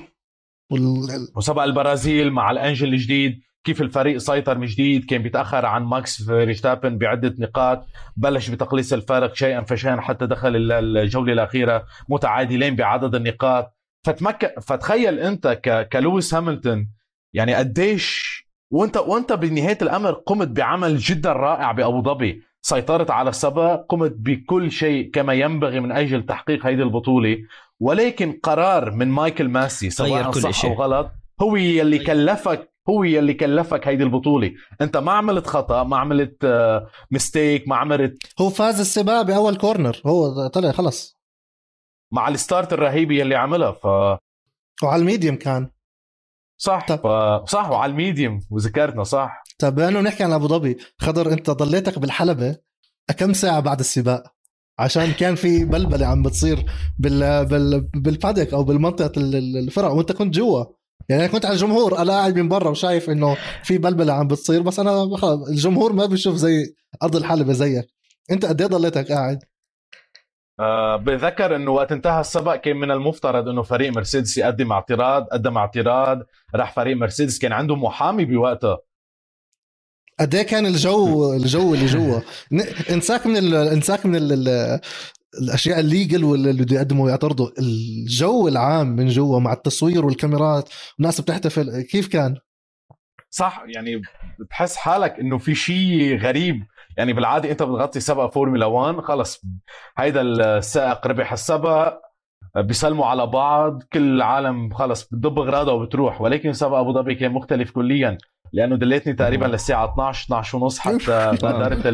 [0.71, 1.07] وال...
[1.35, 6.97] وسبق البرازيل مع الأنجل الجديد كيف الفريق سيطر من جديد كان بيتأخر عن ماكس فيرستابن
[6.97, 7.87] بعدة نقاط
[8.17, 13.75] بلش بتقليص الفارق شيئا فشيئا حتى دخل الجولة الأخيرة متعادلين بعدد النقاط.
[14.05, 15.89] فتمكن فتخيل أنت ك...
[15.89, 16.89] كلويس هاملتون
[17.33, 18.34] يعني قديش
[18.71, 24.71] وانت وانت بنهاية الأمر قمت بعمل جدا رائع بأبو ظبي سيطرت على السباق قمت بكل
[24.71, 27.37] شيء كما ينبغي من أجل تحقيق هذه البطولة
[27.79, 30.69] ولكن قرار من مايكل ماسي سواء صح شيء.
[30.69, 31.11] أو غلط
[31.41, 34.51] هو يلي كلفك هو يلي كلفك هيدي البطولة.
[34.81, 36.45] أنت ما عملت خطأ ما عملت
[37.11, 41.17] mistake آه، ما عملت هو فاز السباق بأول corner هو طلع خلص.
[42.13, 43.85] مع ال start الرهيبة يلي عملها ف
[44.83, 45.69] وعلى ال medium كان.
[46.57, 46.85] صح.
[46.87, 47.45] طب.
[47.47, 49.43] صح وعلى ال medium وذكرتنا صح.
[49.59, 50.77] طب بانه نحكي عن أبو ظبي.
[50.97, 52.55] خضر أنت ضليتك بالحلبة
[53.17, 54.23] كم ساعة بعد السباق؟
[54.79, 56.65] عشان كان في بلبلة عم بتصير
[56.99, 60.65] بال بال بال paddock أو بالمنطقة الفرع وأنت كنت جوا.
[61.09, 64.61] يعني أنا كنت على الجمهور أنا قاعد من برا وشايف إنه في بلبلة عم بتصير
[64.61, 65.03] بس أنا
[65.49, 67.85] الجمهور ما بيشوف زي أرض الحلبة زيك.
[68.31, 69.39] أنت قد إيه ضليتك قاعد؟
[70.59, 75.57] أه بذكر إنه وقت انتهى السبق كان من المفترض إنه فريق مرسيدس يقدم اعتراض قدم
[75.57, 76.23] اعتراض
[76.55, 78.77] راح فريق مرسيدس كان عنده محامي بوقتها
[80.19, 82.19] قد إيه كان الجو الجو اللي جوا.
[82.89, 83.55] انساك من ال...
[83.55, 84.79] انساك من ال...
[85.41, 91.81] الأشياء الليجل واللي بده يقدموا ويعترضوا الجو العام من جوا مع التصوير والكاميرات والناس بتحتفل.
[91.81, 92.35] كيف كان؟
[93.29, 94.01] صح يعني
[94.39, 96.63] بتحس حالك إنه في شيء غريب.
[96.97, 99.41] يعني بالعادة أنت بتغطي سبق فورمولا 1 خلص.
[99.97, 101.93] هيدا السائق ربح السبق
[102.55, 106.21] بيسلموا على بعض كل العالم خلص بتضب اغراضها وبتروح.
[106.21, 108.17] ولكن سبق أبو ظبي كان مختلف كليا
[108.53, 111.85] لأنه ضليتني تقريبا للساعة 12 12 ونص حتى غادرت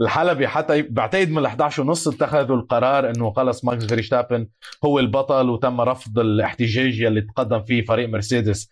[0.00, 4.48] الحلبة حتى بعتقد من ال 11 ونص اتخذوا القرار إنه خلص ماكس فيرشتابن
[4.84, 8.70] هو البطل وتم رفض الاحتجاج يلي تقدم فيه فريق مرسيدس.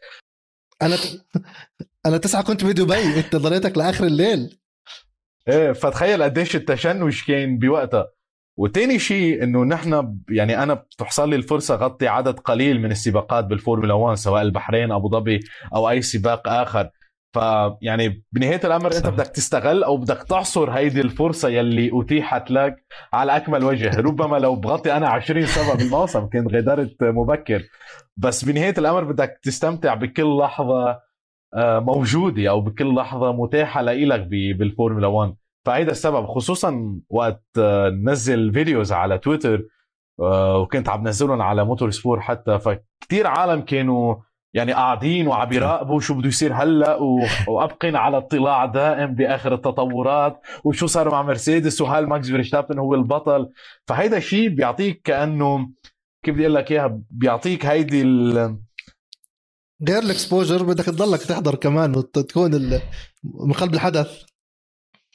[0.82, 0.97] أنا.
[2.07, 3.18] أنا تسعة كنت بدبي.
[3.18, 4.59] أنت ضليتك لآخر الليل.
[5.49, 8.07] إيه فتخيل قديش التشنج كان بوقتها.
[8.59, 13.94] وتاني شيء إنه نحن يعني أنا بتحصل لي الفرصة غطي عدد قليل من السباقات بالفورمولا
[13.94, 15.40] 1 سواء البحرين أبو ظبي
[15.74, 16.90] أو أي سباق آخر.
[17.32, 18.97] فيعني بنهاية الأمر صح.
[18.97, 24.01] انت بدك تستغل أو بدك تعصر هيدي الفرصة يلي أتيحت لك على أكمل وجه.
[24.09, 27.62] ربما لو بغطي أنا 20 سبق بالموسم كنت غادرت مبكر.
[28.16, 31.05] بس بنهاية الأمر بدك تستمتع بكل لحظة
[31.57, 35.34] موجودة أو بكل لحظة متاحة لإلك بالفورمولا 1
[35.66, 39.66] فهيدا السبب خصوصا وقت آه، نزل videos على تويتر
[40.20, 42.59] آه، وكنت عم نزلهم على موتور سبور حتى.
[42.59, 44.16] فكتير عالم كانوا
[44.55, 46.99] يعني قاعدين وعم يراقبوا شو بده يصير هلأ
[47.49, 53.51] وأبقيهن على اطلاع دائم بآخر التطورات وشو صار مع مرسيدس وهل ماكس فيرستابن هو البطل.
[53.86, 55.70] فهيدا الشيء بيعطيك كأنه
[56.24, 58.59] كيف بدي أقول لك إياها بيعطيك هيدي ال
[59.89, 62.81] غير ال exposure بدك تضلك تحضر كمان وتكون
[63.24, 64.22] من قلب الحدث.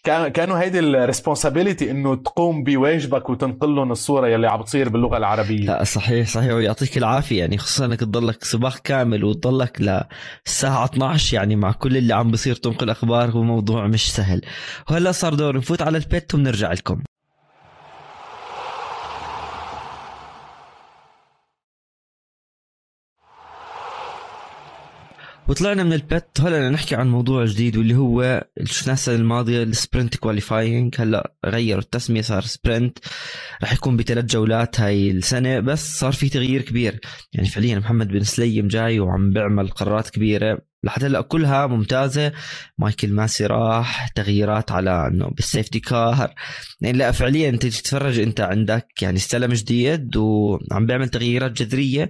[0.04, 5.66] كانوا هيدي ال responsibility إنه تقوم بواجبك وتنقل لهم الصورة يلي عم بتصير باللغة العربية.
[5.66, 7.40] لا صحيح صحيح ويعطيك العافية.
[7.40, 12.56] يعني خصوصا إنك تضلك سباق كامل وتضلك للساعة 12 يعني مع كل اللي عم بصير
[12.56, 14.42] تنقل أخبار هو موضوع مش سهل.
[14.90, 17.02] وهلا صار دور نفوت على ال pit وبنرجع لكم.
[25.48, 29.71] وطلعنا من ال pit هلا نحكي عن موضوع جديد واللي هو شفناه السنة الماضية ال
[29.71, 32.98] sprint qualifying هلا غيروا التسمية صار sprint
[33.64, 37.00] رح يكون بثلاث جولات هاي السنة بس صار في تغيير كبير.
[37.34, 40.62] يعني فعليا محمد بن سليم جاي وعم بيعمل قرارات كبيرة.
[40.84, 42.32] لحد هلا كلها ممتازة.
[42.78, 46.34] مايكل ماسي راح تغييرات على إنه بال safety car
[46.82, 52.10] يعني لا فعليا انت تتفرج انت عندك يعني استلم جديد وعم بيعمل تغييرات جذرية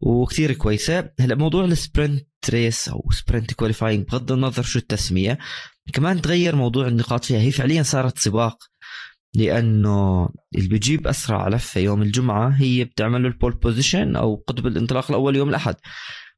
[0.00, 1.10] وكثير كويسة.
[1.20, 5.38] هلا موضوع ال sprint race أو sprint qualifying بغض النظر شو التسمية.
[5.92, 7.40] كمان تغير موضوع النقاط فيها.
[7.40, 8.58] هي فعليا صارت سباق
[9.34, 14.66] لأنه اللي بيجيب أسرع لفة يوم الجمعة هي بتعمل له ال pole position أو قطب
[14.66, 15.74] الانطلاق الأول يوم الأحد.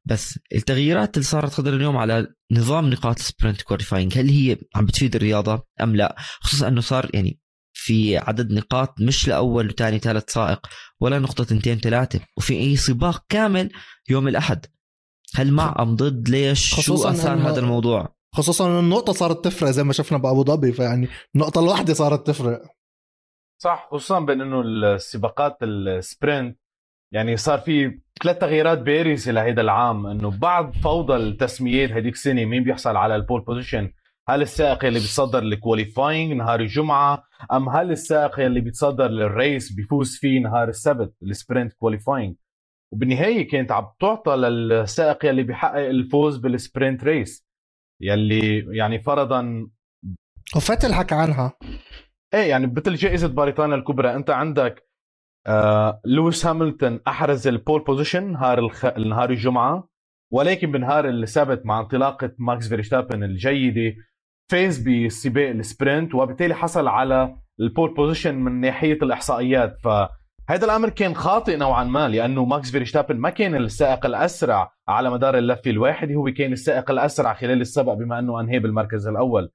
[0.05, 4.85] بس التغييرات اللي صارت قدر اليوم على نظام نقاط ال sprint qualifying هل هي عم
[4.85, 7.39] بتفيد الرياضة أم لا؟ خصوصا إنه صار يعني
[7.73, 10.67] في عدد نقاط مش لأول وثاني ثالث سائق
[10.99, 13.69] ولا نقطة تنتين ثلاثة وفي أي سباق كامل
[14.09, 14.65] يوم الأحد.
[15.35, 19.83] هل مع أم ضد؟ ليش؟ شو آثار هذا الموضوع؟ خصوصا إنه النقطة صارت تفرق زي
[19.83, 22.61] ما شفنا بأبو ظبي فيعني النقطة الواحدة صارت تفرق.
[23.61, 26.59] صح خصوصا بين إنه السباقات ال sprint
[27.11, 30.07] يعني صار في ثلاث تغييرات بارزه لهيدا العام.
[30.07, 33.91] إنه بعد فوضى التسميات هذيك السنة مين بيحصل على ال pole position
[34.29, 37.23] هل السائق اللي بيتصدر ال qualifying نهار الجمعة؟
[37.53, 42.35] أم هل السائق اللي بيتصدر لل race بيفوز فيه نهار السبت ال sprint qualifying
[42.93, 47.47] وبالنهاية كانت عم تعطى للسائق يلي بيحقق الفوز بال sprint race
[48.01, 49.67] يلي يعني فرضا
[50.55, 51.53] وفيتيل حكى عنها.
[52.33, 54.89] إيه يعني مثل جائزة بريطانيا الكبرى أنت عندك
[55.47, 58.85] آه لويس هاملتون أحرز ال pole position نهار الخ...
[58.85, 59.89] نهار الجمعة
[60.33, 63.95] ولكن بنهار السبت مع انطلاقة ماكس فيرستابن الجيدة
[64.51, 69.77] فاز بسباق ال sprint وبالتالي حصل على ال pole position من ناحية الإحصائيات
[70.47, 75.37] فهذا الأمر كان خاطئ نوعا ما لأنه ماكس فيرستابن ما كان السائق الأسرع على مدار
[75.37, 79.51] اللفة الواحده هو كان السائق الأسرع خلال السبق بما أنه انهي بالمركز الأول.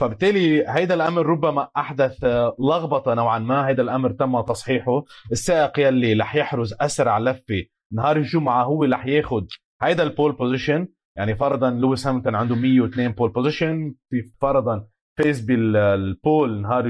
[0.00, 2.24] فبالتالي هيدا الأمر ربما أحدث
[2.58, 5.04] لخبطة نوعا ما هيدا الأمر تم تصحيحه.
[5.32, 9.44] السائق يلي رح يحرز أسرع لفة نهار الجمعة هو رح ياخذ
[9.82, 14.86] هيدا ال pole position يعني فرضا لويس هاملتون عنده 102 pole position في فرضا
[15.16, 16.86] فاز بال pole نهار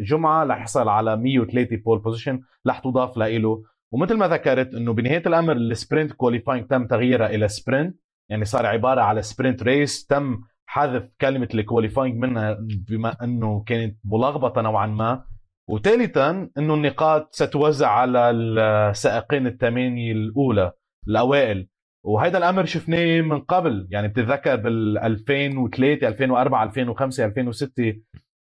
[0.00, 3.62] الجمعة رح يحصل على 103 pole position رح تضاف له
[3.92, 7.96] ومثل ما ذكرت إنه بنهاية الأمر ال sprint qualifying تم تغييرها إلى sprint
[8.30, 12.58] يعني صار عبارة على sprint race تم حذف كلمة ال qualifying منها
[12.88, 15.24] بما إنه كانت ملخبطة نوعا ما.
[15.68, 20.72] وثالثا إنه النقاط ستوزع على السائقين الثمانية الأولى
[21.08, 21.68] الأوائل.
[22.04, 23.88] وهذا الأمر شفناه من قبل.
[23.90, 27.96] يعني بتتذكر بال 2003 2004 2005 2006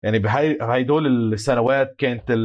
[0.04, 2.38] يعني بهدول السنوات كانت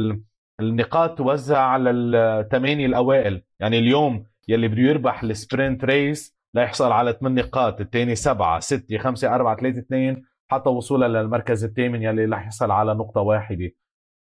[0.59, 3.41] النقاط توزع على الثمانية الأوائل.
[3.59, 7.81] يعني اليوم يلي بده يربح ال sprint race ليحصل على 8 نقاط.
[7.81, 12.93] الثاني 7 6 5 4 3 2 حتى وصولا للمركز الثامن يلي رح يحصل على
[12.93, 13.71] نقطة واحدة.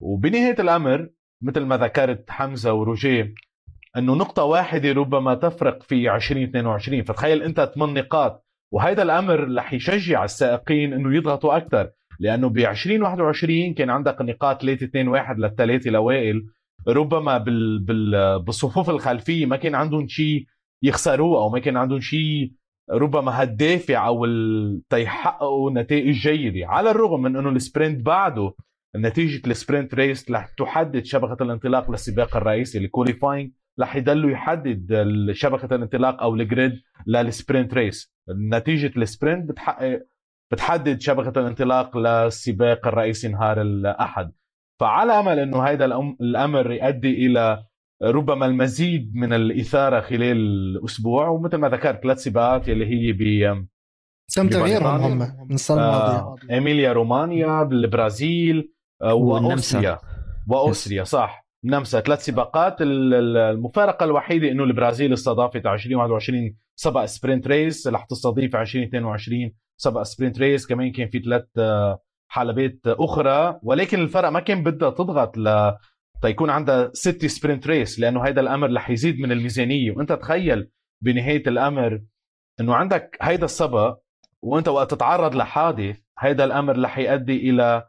[0.00, 1.08] وبنهاية الأمر
[1.42, 3.34] مثل ما ذكرت حمزة وروجيه
[3.99, 10.24] إنه نقطة واحدة ربما تفرق في 2022 فتخيل أنت 8 نقاط وهذا الأمر رح يشجع
[10.24, 11.90] السائقين إنه يضغطوا أكثر.
[12.20, 16.46] لأنه ب 2021 كان عندك نقاط 3 2 1 للثلاثه الاوائل
[16.88, 17.78] ربما بال...
[17.78, 18.42] بال...
[18.42, 20.46] بالصفوف الخلفية ما كان عندهم شيء
[20.82, 22.53] يخسروه أو ما كان عندهم شيء
[22.90, 24.26] ربما هالدافع أو
[24.90, 26.66] تيحققوا نتائج جيدة.
[26.68, 28.55] على الرغم من إنه ال sprint بعده
[28.96, 33.50] نتيجة ال sprint race رح تحدد شبكة الانطلاق للسباق الرئيسي ال qualifying
[33.80, 36.72] رح يضلوا يحدد شبكة الانطلاق أو ال grid
[37.06, 40.06] لل sprint race نتيجة ال sprint بتحقق
[40.52, 44.32] بتحدد شبكة الانطلاق للسباق الرئيسي نهار الأحد.
[44.80, 45.84] فعلى أمل إنه هذا
[46.20, 47.64] الأمر يؤدي إلى
[48.02, 53.66] ربما المزيد من الإثارة خلال الأسبوع ومثل ما ذكرت ثلاث سباقات اللي هي ب
[54.34, 55.18] تم تغييرهم هم
[55.48, 58.72] من السنة الماضيه آه إيميليا رومانيا بالبرازيل
[59.02, 59.98] آه وأوستريا.
[60.48, 61.47] وأوستريا صح.
[61.68, 62.76] نمسا ثلاث سباقات.
[62.80, 70.66] المفارقة الوحيدة إنه البرازيل استضافت 2021 سبق sprint race رح تستضيف 2022 سبق sprint race
[70.66, 71.98] كمان كان في ثلاث آه،
[72.28, 73.60] حلبات أخرى.
[73.62, 75.72] ولكن الفرق ما كان بدها تضغط ل
[76.22, 79.92] لتيكون عندها ست sprint race لأنه هذا الأمر رح يزيد من الميزانية.
[79.96, 80.70] وأنت تخيل
[81.02, 82.00] بنهاية الأمر
[82.60, 83.98] إنه عندك هيدا السبق
[84.42, 87.88] وأنت وقت تتعرض لحادث هيدا الأمر رح يؤدي إلى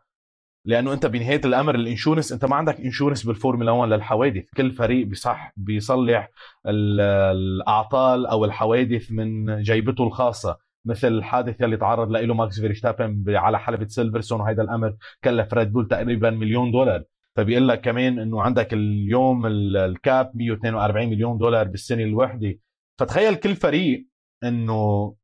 [0.66, 4.50] لأنه أنت بنهاية الأمر ال insurance أنت ما عندك insurance بالفورمولا 1 للحوادث.
[4.58, 6.30] كل فريق بصح بيصلح
[6.66, 10.58] الأعطال أو الحوادث من جيبته الخاصة.
[10.86, 15.88] مثل الحادث اللي تعرض له ماكس فيرشتابن على حلبة سيلفرستون وهذا الأمر كلف ريد بول
[15.88, 17.04] تقريبا مليون دولار.
[17.36, 22.60] فبيقول لك كمان إنه عندك اليوم ال cap 142 مليون دولار بالسنة الواحده
[23.00, 24.08] فتخيل كل فريق
[24.44, 25.16] إنه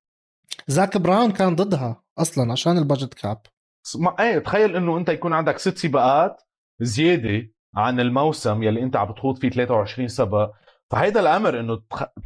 [0.68, 3.42] زاك براون كان ضدها أصلا عشان ال budget cap.
[4.20, 6.42] إيه تخيل إنه أنت يكون عندك ست سباقات
[6.80, 10.52] زيادة عن الموسم يلي أنت عم بتخوض فيه 23 سباق.
[10.92, 11.82] فهيدا الأمر إنه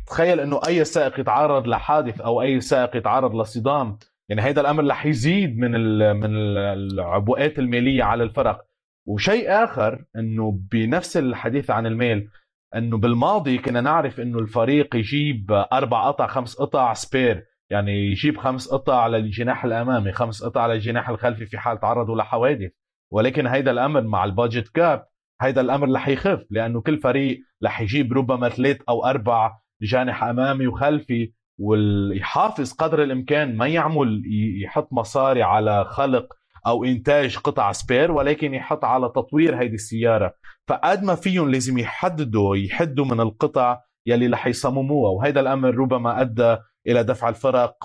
[0.07, 3.97] تخيل إنه أي سائق يتعرض لحادث أو أي سائق يتعرض لصدام
[4.29, 5.71] يعني هيدا الأمر رح يزيد من
[6.19, 8.65] من العبوءات المالية على الفرق.
[9.07, 12.27] وشيء آخر إنه بنفس الحديث عن المال
[12.75, 18.67] إنه بالماضي كنا نعرف إنه الفريق يجيب أربع قطع خمس قطع spare يعني يجيب خمس
[18.67, 22.71] قطع على الجناح الأمامي خمس قطع على الجناح الخلفي في حال تعرضوا لحوادث.
[23.11, 25.05] ولكن هيدا الأمر مع ال budget cap
[25.41, 30.67] هيدا الأمر رح يخف لأنه كل فريق رح يجيب ربما ثلاث أو أربع جناح أمامي
[30.67, 34.23] وخلفي ويحافظ قدر الإمكان ما يعمل
[34.63, 36.33] يحط مصاري على خلق
[36.67, 40.33] أو إنتاج قطع spare ولكن يحط على تطوير هيدي السيارة.
[40.67, 46.57] فقد ما فيهم لازم يحددوا يحدوا من القطع يلي رح يصمموها وهذا الأمر ربما أدى
[46.87, 47.77] إلى دفع الفرق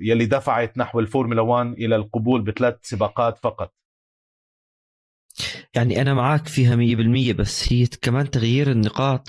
[0.00, 3.74] يلي دفعت نحو الفورمولا 1 إلى القبول بثلاث سباقات فقط.
[5.74, 9.28] يعني أنا معك فيها 100% بس هي كمان تغيير النقاط.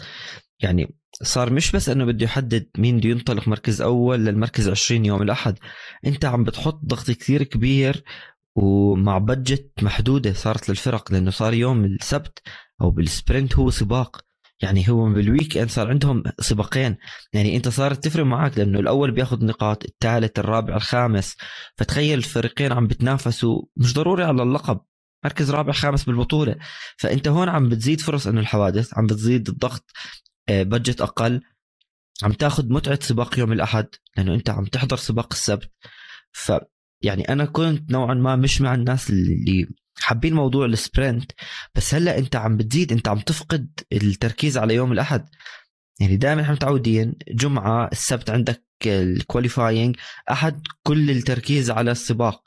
[0.59, 5.22] يعني صار مش بس إنه بده يحدد مين بده ينطلق مركز أول للمركز 20 يوم
[5.22, 5.57] الأحد
[6.05, 8.03] أنت عم بتحط ضغط كثير كبير
[8.55, 12.39] ومع budget محدودة صارت للفرق لأنه صار يوم السبت
[12.82, 14.26] أو بال sprint هو سباق.
[14.62, 16.97] يعني هو بال weekend صار عندهم سباقين.
[17.34, 21.38] يعني انت صارت تفرق معك لأنه الأول بياخذ نقاط الثالث الرابع الخامس.
[21.78, 24.80] فتخيل الفريقين عم بتنافسوا مش ضروري على اللقب.
[25.26, 26.55] مركز رابع خامس بالبطولة.
[26.97, 29.91] فأنت هون عم بتزيد فرص إنه الحوادث عم بتزيد الضغط
[30.49, 31.41] budget آه، أقل.
[32.24, 33.88] عم تاخذ متعة سباق يوم الأحد
[34.18, 35.72] لأنه أنت عم تحضر سباق السبت.
[36.32, 36.51] ف
[37.01, 39.68] يعني أنا كنت نوعا ما مش مع الناس اللي
[40.02, 41.32] حابين موضوع ال sprint
[41.76, 45.30] بس هلأ أنت عم بتزيد أنت عم تفقد التركيز على يوم الأحد.
[45.99, 49.95] يعني دائما إحنا متعودين جمعة السبت عندك ال qualifying
[50.32, 52.43] أحد كل التركيز على السباق.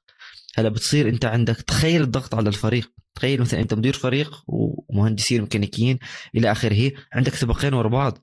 [0.57, 2.93] هلأ بتصير أنت عندك تخيل الضغط على الفريق.
[3.15, 5.99] تخيل مثلا أنت مدير فريق ومهندسين ميكانيكيين
[6.35, 8.19] إلى آخره عندك سباقين ورا بعض.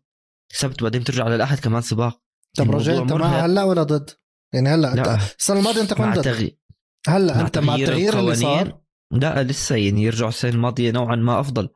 [0.53, 2.21] سبت بعدين ترجع على الأحد كمان سباق.
[2.57, 4.09] طب رجع انت مع هلأ ولا ضد؟
[4.53, 6.55] يعني هلأ أنت السنة الماضية أنت كنت ضد.
[7.07, 8.81] هلأ أنت مع التغيير اللي صار.
[9.11, 11.69] لا لسه يعني يرجعوا السنة الماضية نوعا ما أفضل.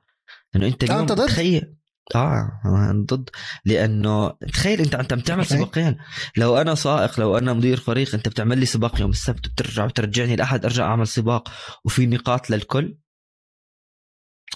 [0.53, 1.75] لأنه أنت اليوم أنت ضد؟ تخيل
[2.15, 3.29] آه ضد.
[3.65, 5.97] لأنه تخيل أنت انت عم تعمل سباقين.
[6.37, 10.33] لو أنا سائق لو أنا مدير فريق أنت بتعمل لي سباق يوم السبت بترجع وترجعني
[10.33, 11.49] الاحد أرجع أعمل سباق
[11.85, 12.97] وفي نقاط للكل؟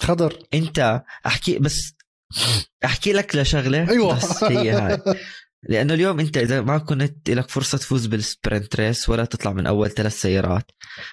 [0.00, 0.38] خضر.
[0.54, 1.94] أنت أحكي بس
[2.84, 4.16] أحكي لك لشغلة أيوه.
[4.16, 4.98] بس هي هاي.
[5.62, 9.66] لأنه اليوم أنت إذا ما كنت لك فرصة تفوز بال sprint race ولا تطلع من
[9.66, 10.70] أول ثلاث سيارات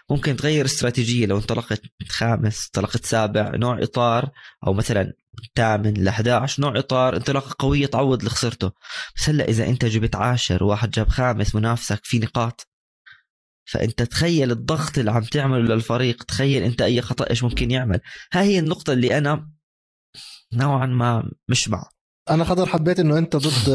[0.09, 4.29] ممكن تغير استراتيجية لو انطلقت خامس انطلقت سابع نوع إطار
[4.67, 5.13] أو مثلا
[5.55, 8.71] ثامن ل 11 نوع إطار انطلاقة قوية تعوض اللي خسرته.
[9.15, 12.67] بس هلأ إذا أنت جبت عاشر وواحد جاب خامس منافسك في نقاط.
[13.65, 17.99] فأنت تخيل الضغط اللي عم تعمله للفريق تخيل أنت أي خطأ إيش ممكن يعمل.
[18.33, 19.49] هاي هي النقطة اللي أنا
[20.53, 21.89] نوعا ما مش مع
[22.29, 23.69] أنا خضر حبيت إنه أنت ضد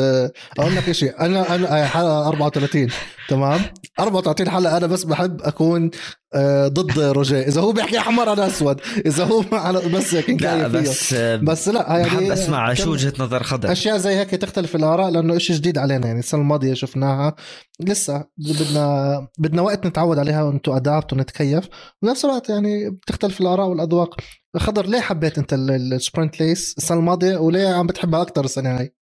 [0.59, 2.89] أقول لك شيء أنا أنا حلقة 34
[3.29, 3.61] تمام؟
[4.01, 6.22] 34 حلقة أنا بس بحب أكون آه،
[6.69, 7.41] ضد روجيه.
[7.43, 10.69] إذا هو بيحكي احمر أنا أسود إذا هو على بس هيك لا.
[10.69, 15.11] بس بس لا يعني بحب اسمع شو وجهة نظر خضر أشياء زي هيك تختلف الآراء
[15.11, 16.07] لأنه إشي جديد علينا.
[16.07, 17.35] يعني السنة الماضية شفناها.
[17.81, 21.69] لسه بدنا بدنا وقت نتعود عليها و to adapt ونتكيف.
[22.03, 24.17] بنفس الوقت يعني بتختلف الآراء والأذواق.
[24.57, 28.79] خضر ليه حبيت أنت ال- ال sprint race السنة الماضية؟ وليه عم بتحبها أكثر السنة
[28.79, 28.95] هاي؟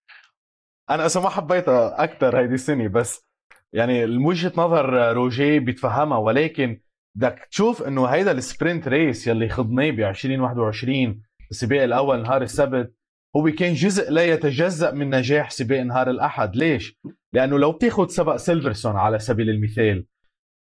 [0.90, 3.26] أنا أصلا ما حبيتها أكثر هيدي السنة بس
[3.74, 6.82] يعني من وجهة نظر روجيه بيتفهمها ولكن
[7.16, 12.94] بدك تشوف إنه هيدا ال sprint race يلي خضناه ب 2021 السباق الأول نهار السبت
[13.36, 16.56] هو كان جزء لا يتجزأ من نجاح سباق نهار الأحد.
[16.56, 17.00] ليش؟
[17.34, 20.06] لأنه لو بتاخذ سبق سيلفرستون على سبيل المثال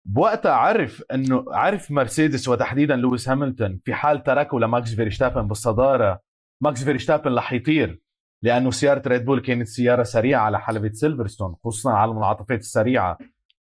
[0.06, 6.20] بوقتها عرف إنه عرف مرسيدس وتحديدا لويس هاميلتون في حال تركه لماكس فيرشتابن بالصدارة
[6.62, 8.00] ماكس فيرشتابن رح يطير
[8.42, 13.18] لأنه سيارة ريد بول كانت سيارة سريعة على حلبة سيلفرستون خصوصا على المنعطفات السريعة.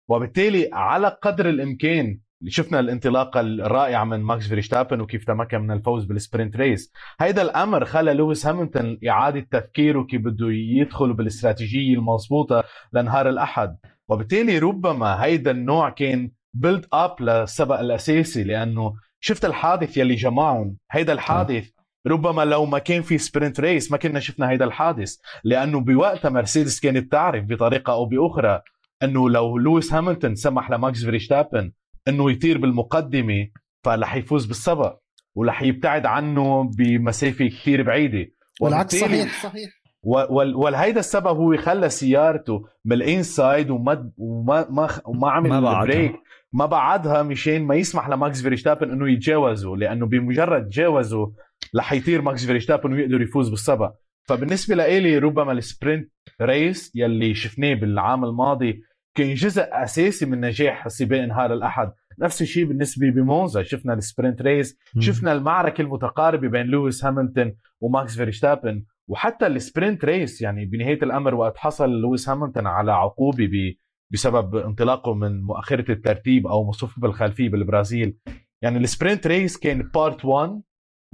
[0.10, 6.18] وبالتالي على قدر الإمكان شفنا الانطلاقة الرائعة من ماكس فيرشتابن وكيف تمكن من الفوز بال
[6.18, 6.92] sprint race.
[7.20, 12.64] هيدا الأمر خلى لويس هاميلتون إعادة تفكيره كيف بده يدخل بالاستراتيجية المضبوطة
[12.94, 13.78] لنهار الأحد.
[14.10, 20.78] وبالتالي ربما هيدا النوع كان build up للسبق الأساسي لأنه شفت الحادث يلي جمعهم.
[20.92, 21.70] هيدا الحادث
[22.08, 26.80] ربما لو ما كان في sprint race ما كنا شفنا هيدا الحادث لأنه بوقتها مرسيدس
[26.80, 28.62] كانت تعرف بطريقة أو بأخرى
[29.04, 31.72] إنه لو لويس هاميلتون سمح لماكس فيرشتابن
[32.08, 33.48] إنه يطير بالمقدمة
[33.84, 34.98] فرح يفوز بالسبق
[35.36, 38.32] ورح يبتعد عنه بمسافة كثير بعيدة.
[38.62, 39.44] والعكس صحيح.
[39.44, 39.70] صحيح
[40.04, 45.84] والهيدا السبب هو خلى سيارته من ال inside وما وما ما وما عمل ما بعدها.
[45.84, 46.16] brake
[46.54, 51.32] ما بعدها مشان ما يسمح لماكس فيرشتابن إنه يتجاوزه لأنه بمجرد تجاوزه
[51.76, 53.92] رح يطير ماكس فيرشتابن ويقدر يفوز بالسبق
[54.28, 56.10] فبالنسبة لإلي ربما ال sprint
[56.42, 58.82] race يلي شفناه بالعام الماضي
[59.16, 61.92] كان جزء أساسي من نجاح سباق نهار الأحد.
[62.20, 63.64] نفس الشيء بالنسبة بمونزا.
[63.64, 67.48] شفنا ال sprint race شفنا المعركة المتقاربة بين لويس هاميلتون
[67.82, 68.84] وماكس فيرشتابن.
[69.08, 73.76] وحتى ال sprint race يعني بنهاية الأمر وقت حصل لويس هاميلتون على عقوبة ب-
[74.14, 78.18] بسبب انطلاقه من مؤخرة الترتيب أو مصفوفة الخلفية بالبرازيل.
[78.62, 80.62] يعني ال sprint race كان part 1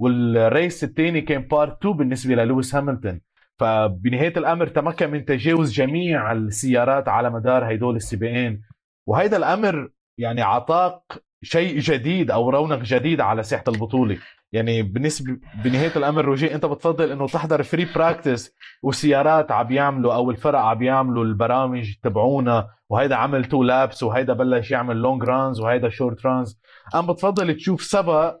[0.00, 3.18] وال race الثاني كان part 2 بالنسبة للويس هاميلتون
[3.60, 8.62] فبنهاية الأمر تمكن من تجاوز جميع السيارات على مدار هدول السباقين
[9.06, 11.02] وهيدا الأمر يعني عطاك
[11.42, 14.18] شيء جديد أو رونق جديد على ساحة البطولة.
[14.52, 20.30] يعني بالنسبة بنهاية الأمر روجي أنت بتفضل إنه تحضر free practice وسيارات عم يعملوا أو
[20.30, 25.88] الفرق عم يعملوا البرامج تبعونا وهيدا عمل two laps وهيدا بلش يعمل long runs وهيدا
[25.88, 26.60] short runs
[26.94, 28.36] أم بتفضل تشوف سبق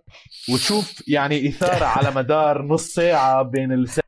[0.52, 4.00] وتشوف يعني إثارة على مدار نص ساعة بين الس...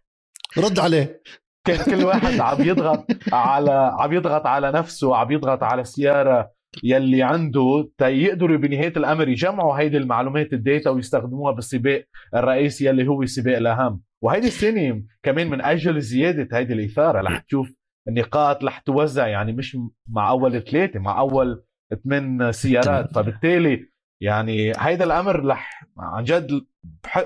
[0.58, 1.22] رد عليه.
[1.66, 6.50] كان كل واحد عم يضغط على عم يضغط على نفسه عم يضغط على السياره
[6.82, 13.56] يلي عنده تيقدروا بنهاية الأمر يجمعوا هيدي المعلومات الداتا ويستخدموها بالسباق الرئيسي يلي هو سباق
[13.56, 14.00] الأهم.
[14.22, 17.20] وهيدي السنة كمان من أجل زيادة هيدي الإثارة.
[17.20, 17.72] رح تشوف
[18.08, 19.78] النقاط رح توزع يعني مش
[20.08, 21.64] مع أول ثلاثة مع أول
[22.04, 23.14] ثمان سيارات.
[23.14, 23.88] فبالتالي
[24.22, 26.64] يعني هيدا الأمر رح عن جد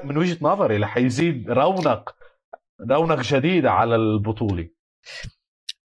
[0.05, 2.16] من وجهة نظري رح يزيد رونق
[2.91, 4.68] رونق جديد على البطولة.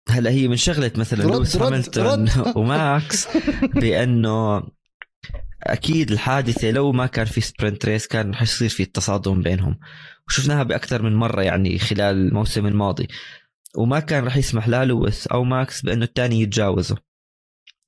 [0.08, 2.28] هلا هي من شغلة مثلا لويس هاميلتون رد.
[2.56, 4.62] وماكس بأنه
[5.62, 9.78] أكيد الحادثة لو ما كان في sprint race كان رح يصير في تصادم بينهم.
[10.28, 13.08] وشفناها بأكثر من مرة يعني خلال الموسم الماضي.
[13.76, 17.11] وما كان رح يسمح لا لويس أو ماكس بأنه الثاني يتجاوزه.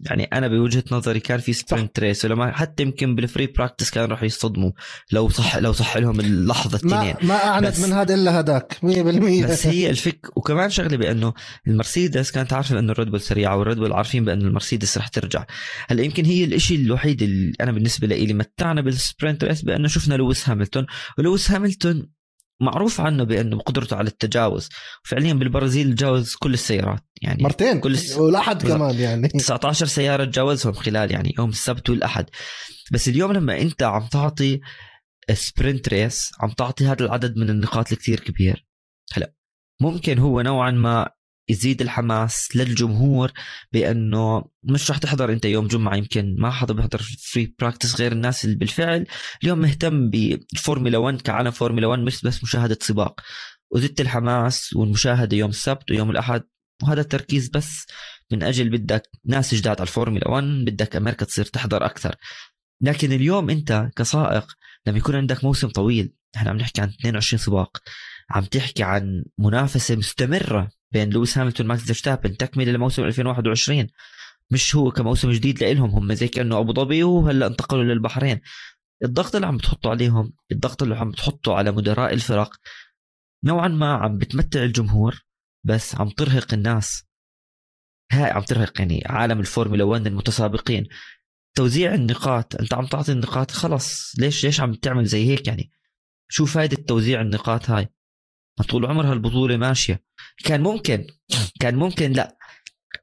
[0.01, 4.23] يعني أنا بوجهة نظري كان في سبرنت ريس ولما حتى يمكن بالفري براكتس كانوا رح
[4.23, 4.73] يصطدموا
[5.13, 7.29] لو صح لو صح لهم اللحظة ما التنين.
[7.29, 11.35] ما اعند من هذا إلا هداك 100% بس هي الفك وكمان شغلة بأنه
[11.67, 15.47] المرسيدس كانت عارفة انه الريد بول سريعه والريد بول عارفين بانه المرسيدس رح ترجع.
[15.89, 20.51] هلا يمكن هي الإشي الوحيد اللي أنا بالنسبة لي متعنا بالسبرنت ريس بأنه شفنا لويس
[20.51, 20.85] هامilton
[21.19, 21.97] ولويس هامilton
[22.61, 24.69] معروف عنه بأنه بقدرته على التجاوز.
[25.05, 27.81] فعليا بالبرازيل تجاوز كل السيارات يعني مرتين.
[27.81, 28.67] كل الس- والاحد.
[28.67, 29.29] كمان يعني.
[29.39, 32.27] 19 سيارة تجاوزهم خلال يعني يوم السبت والأحد.
[32.93, 34.61] بس اليوم لما أنت عم تعطي
[35.33, 38.67] سبرنت ريس عم تعطي هذا العدد من النقاط الكثير كبير
[39.13, 39.35] هلا
[39.81, 41.11] ممكن هو نوعا ما
[41.49, 43.33] يزيد الحماس للجمهور
[43.73, 48.45] بأنه مش رح تحضر أنت يوم جمعة يمكن ما حدا بيحضر free practice غير الناس
[48.45, 49.07] اللي بالفعل
[49.43, 53.21] اليوم مهتم بالفورمولا 1 كعالم فورمولا 1 مش بس مشاهدة سباق.
[53.71, 56.43] وزدت الحماس والمشاهدة يوم السبت ويوم الأحد
[56.83, 57.87] وهذا التركيز بس
[58.33, 62.15] من أجل بدك ناس جداد على الفورمولا 1 بدك أمريكا تصير تحضر أكثر.
[62.81, 64.47] لكن اليوم أنت كسائق
[64.87, 66.13] لما يكون عندك موسم طويل.
[66.37, 67.79] إحنا عم نحكي عن 22 سباق.
[68.31, 73.87] عم تحكي عن منافسة مستمرة بين لويس هاميلتون وماكس فيرستابن تكملة لموسم 2021
[74.51, 78.41] مش هو كموسم جديد لإلهم هم زي كأنه أبو ظبي وهلأ انتقلوا للبحرين.
[79.05, 82.57] الضغط اللي عم بتحطوا عليهم الضغط اللي عم بتحطوا على مدراء الفرق
[83.45, 85.25] نوعا ما عم بتمتع الجمهور
[85.65, 87.05] بس عم ترهق الناس.
[88.13, 90.89] هاي عم ترهق يعني عالم الفورمولا 1 المتسابقين.
[91.57, 94.19] توزيع النقاط أنت عم تعطي النقاط خلص.
[94.19, 95.71] ليش ليش عم تعمل زي هيك يعني؟
[96.29, 97.89] شو فائده توزيع النقاط هاي؟
[98.69, 100.05] طول عمرها البطولة ماشية.
[100.45, 101.07] كان ممكن
[101.61, 102.37] كان ممكن لا.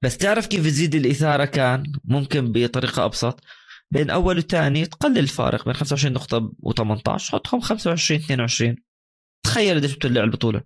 [0.02, 3.44] بس تعرف كيف تزيد الإثارة؟ كان ممكن بطريقة أبسط.
[3.92, 8.76] بين أول وثاني تقلل الفارق بين 25 نقطة و18 حطهم 25 22
[9.46, 10.62] تخيل قديش بتولع البطولة.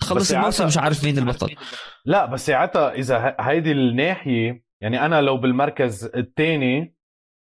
[0.00, 1.56] تخلص الموسم مش عارف مين البطل.
[2.04, 6.96] لا بس ساعتها إذا هيدي الناحية يعني أنا لو بالمركز الثاني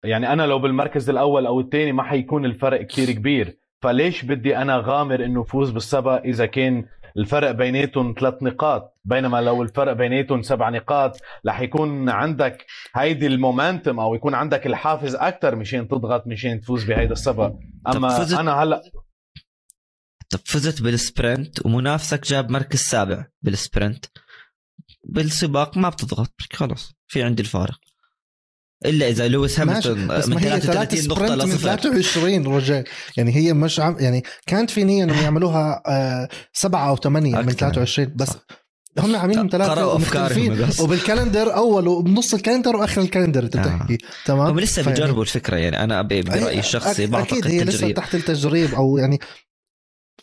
[0.04, 3.60] يعني أنا لو بالمركز الأول أو الثاني ما حيكون الفرق كتير كبير.
[3.82, 9.62] فليش بدي أنا غامر إنه فوز بالسبق إذا كان الفرق بيناتهم ثلاث نقاط بينما لو
[9.62, 15.56] الفرق بيناتهم سبع نقاط رح يكون عندك هيدي ال momentum أو يكون عندك الحافز أكثر
[15.56, 17.52] مشان تضغط مشان تفوز بهيدا السبق.
[17.86, 18.82] أما أنا هلا
[20.30, 24.04] طب فزت بال sprint ومنافسك جاب مركز سابع بال sprint.
[25.04, 27.78] بالسباق ما بتضغط خلص في عندي الفارق.
[28.86, 32.84] إلا إذا لويس هاملتون من 33 نقطة من 23 رجال.
[33.16, 37.52] يعني هي مش عم يعني كانت في نية إنهم يعملوها آه سبعة أو ثمانية من
[37.52, 38.28] 23 بس
[38.98, 43.94] هم عاملين ثلاثة مختلفين وبال calendar أول وبنص ال calendar وآخر ال calendar انت بتحكي
[43.94, 43.98] آه.
[44.24, 48.74] تمام؟ هم لسه بيجربوا الفكرة يعني أنا برأيي الشخصي بعتقد أكيد هي لسه تحت التجريب
[48.74, 49.20] أو يعني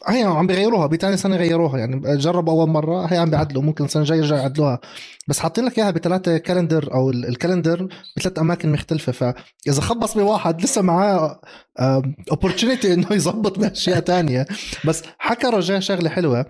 [0.08, 4.02] هي عم بيغيروها بثاني سنة غيروها يعني جربوا أول مرة هي عم بيعدلوا ممكن السنة
[4.04, 4.80] الجايه يرجعوا يعدلوها.
[5.28, 7.88] بس حاطين لك إياها بثلاثه calendar أو ال calendar
[8.18, 11.41] بثلاث أماكن مختلفة فإذا خبص بواحد لسه معاه
[12.32, 14.45] opportunity إنه يظبط بأشياء تانية.
[14.86, 16.45] بس حكى رجاء شغلة حلوة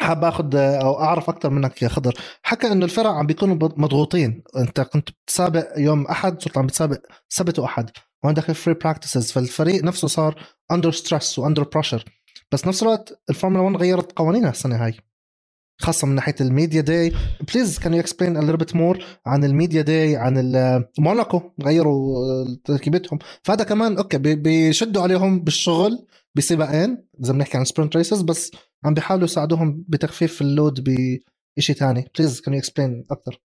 [0.00, 2.14] حاب اخذ أو أعرف أكثر منك يا خضر.
[2.42, 4.42] حكى إنه الفرق عم بيكونوا مضغوطين.
[4.56, 6.98] أنت كنت بتسابق يوم أحد صرت عم بتسابق
[7.28, 7.90] سبت وأحد.
[8.24, 10.34] وعندك free practices فالفريق نفسه صار
[10.72, 12.04] under stress و under pressure
[12.52, 14.94] بس نفس الوقت الفورمولا 1 غيرت قوانينها السنة هاي
[15.80, 17.12] خاصة من ناحية ال media day.
[17.52, 20.34] please can you explain a bit more عن ال media day عن
[20.98, 22.14] موناكو غيروا
[22.64, 23.18] تركيبتهم.
[23.42, 28.50] فهذا كمان okay بيشدوا عليهم بالشغل بسباقين إذا بنحكي عن sprint races بس
[28.84, 30.84] عم بيحاولوا يساعدوهم بتخفيف ال load
[31.56, 33.40] بشيء ثاني please can you explain أكثر؟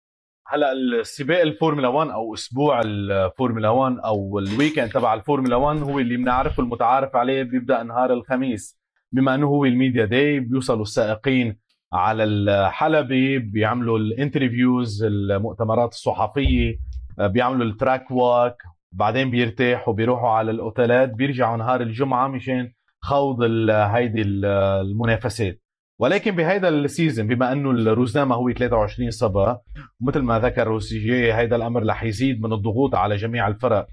[0.47, 5.99] هلا السباق الفورمولا 1 أو أسبوع الفورمولا 1 أو ال weekend تبع الفورمولا 1 هو
[5.99, 8.80] اللي بنعرفه المتعارف عليه بيبدأ نهار الخميس.
[9.11, 11.57] بما أنه هو ال media day بيوصلوا السائقين
[11.93, 16.79] على الحلبة بيعملوا ال interviews المؤتمرات الصحفية
[17.19, 18.57] بيعملوا ال track walk
[18.91, 25.61] بعدين بيرتاحوا بيروحوا على الأوتيلات بيرجعوا نهار الجمعة مشان خوض هيدي المنافسات.
[25.99, 29.59] ولكن بهيدا ال season بما أنه الروزنامة هو 23 سباق
[30.01, 33.87] ومثل ما ذكر روسيجي هيدا الأمر رح يزيد من الضغوط على جميع الفرق.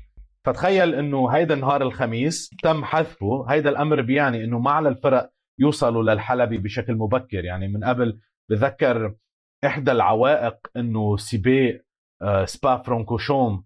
[0.48, 6.02] فتخيل إنه هيدا نهار الخميس تم حذفه هيدا الأمر بيعني إنه ما على الفرق يوصلوا
[6.02, 7.44] للحلبة بشكل مبكر.
[7.44, 8.18] يعني من قبل
[8.50, 9.14] بذكر
[9.64, 11.80] إحدى العوائق إنه سباق
[12.22, 13.64] آه، سبا فرانكوشوم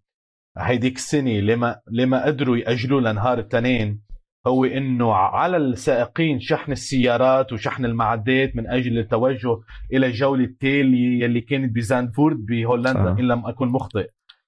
[0.58, 4.02] هيديك السنة لما لما قدروا ياجلوا لنهار الاثنين
[4.46, 9.58] هو إنه على السائقين شحن السيارات وشحن المعدات من أجل التوجه
[9.92, 14.06] إلى الجولة التالية يلي كانت بزانفورد بهولندا إن لم أكن مخطئ.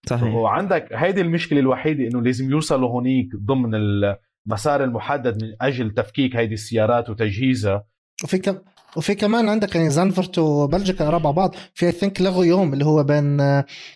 [0.09, 0.35] صحيح.
[0.35, 6.55] وعندك هيدي المشكلة الوحيدة إنه لازم يوصلوا هونيك ضمن المسار المحدد من أجل تفكيك هيدي
[6.55, 7.87] السيارات وتجهيزها.
[8.25, 8.59] وفي كم
[8.97, 11.55] وفي كمان عندك يعني زانفورت وبلجيكا قراب بعض.
[11.75, 13.37] في I think لغوا يوم اللي هو بين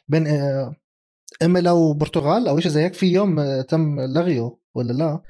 [0.08, 0.26] بين
[1.42, 2.94] ايمولا وبرتغال أو شيء زي هيك.
[2.94, 5.22] في يوم تم لغيه ولا لا؟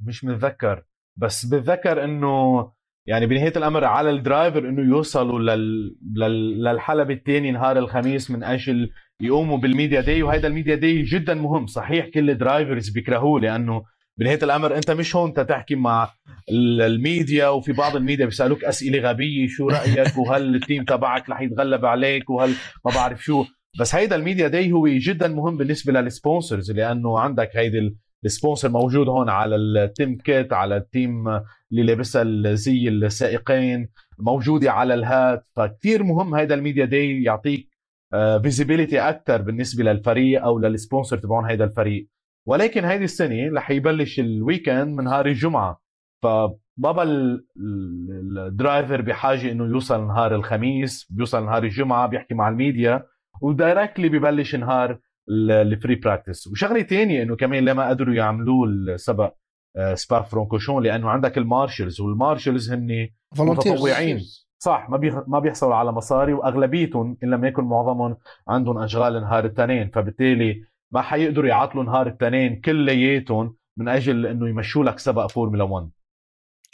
[0.00, 0.84] مش متذكر.
[1.18, 2.72] بس بتذكر إنه
[3.06, 5.96] يعني بنهاية الأمر على ال driver إنه يوصلوا لل...
[6.16, 6.78] لل...
[7.10, 8.90] الثاني نهار الخميس من أجل
[9.20, 11.66] يقوموا بال media day وهذا ال media day جدا مهم.
[11.66, 13.82] صحيح كل ال drivers بيكرهوه لأنه
[14.18, 16.10] بنهاية الأمر أنت مش هون تحكي مع
[16.50, 21.84] الميديا وفي بعض الميديا بيسألوك أسئلة غبية شو رأيك؟ وهل ال team تبعك رح يتغلب
[21.84, 22.50] عليك؟ وهل
[22.84, 23.44] ما بعرف شو؟
[23.80, 28.30] بس هيدا ال media day هو جدا مهم بالنسبة لل sponsors لأنه عندك هيدي ال
[28.30, 34.72] sponsor موجود هون على ال team kit على ال team اللي لابسها الزي السائقين موجودة
[34.72, 35.46] على ال hat.
[35.56, 37.68] فكتير مهم هيدا ال media day يعطيك
[38.42, 42.08] visibility آه، أكثر بالنسبة للفريق أو لل sponsor تبعون هيدا الفريق.
[42.46, 45.82] ولكن هيدي السنة رح يبلش ال weekend من نهار الجمعة.
[46.22, 47.02] فما
[48.46, 53.06] بقى ال driver بحاجة إنه يوصل نهار الخميس بيوصل نهار الجمعة بيحكي مع ال media
[53.40, 54.98] و directly ببلش نهار
[55.30, 56.46] ال free practice.
[56.46, 59.34] وشغلة ثانية إنه كمان لما قدروا يعملوه السبق
[59.94, 63.08] سبا فرونكوشون لأنه عندك ال marshals وال marshals هن
[63.38, 64.20] متطوعين.
[64.58, 65.24] صح ما.
[65.26, 68.16] ما بيحصلوا على مصاري وأغلبيتهم إن لم يكن معظمهم
[68.48, 69.90] عندهم أشغال نهار التنين.
[69.90, 75.90] فبالتالي ما حيقدروا يعطلوا نهار التنين كلياتهم من أجل إنه يمشوا لك سبق فورمولا 1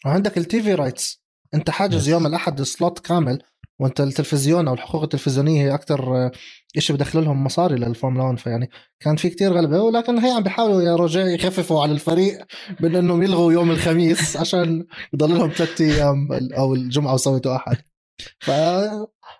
[0.06, 1.24] وعندك ال TV rights.
[1.54, 3.42] أنت حاجز يوم الأحد slot كامل
[3.80, 6.30] وانت التلفزيون أو الحقوق التلفزيونية هي أكثر
[6.78, 8.70] شيء بدخل لهم مصاري للفورمولا 1 فيعني
[9.00, 12.38] كان في كتير غلبة ولكن هي عم بيحاولوا يا رجاء يخففوا على الفريق
[12.80, 17.76] بان إنهم يلغوا يوم الخميس عشان يضل لهم ثلاث أيام أو الجمعة وسبت واحد.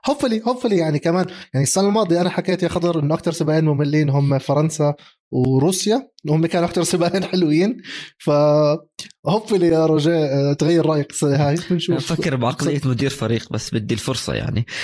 [0.08, 1.26] hopefully hopefully يعني كمان.
[1.54, 4.94] يعني السنة الماضية أنا حكيت يا خضر إنه أكثر سباقين مملين هم فرنسا
[5.30, 6.10] وروسيا.
[6.28, 7.76] وهم كانوا أكثر سباقين حلوين.
[8.18, 8.30] ف
[9.26, 11.56] hopefully يا رجاء تغير رأيك هاي.
[11.70, 11.96] بنشوف.
[11.96, 14.66] بفكر بعقلية مدير فريق بس بدي الفرصة يعني.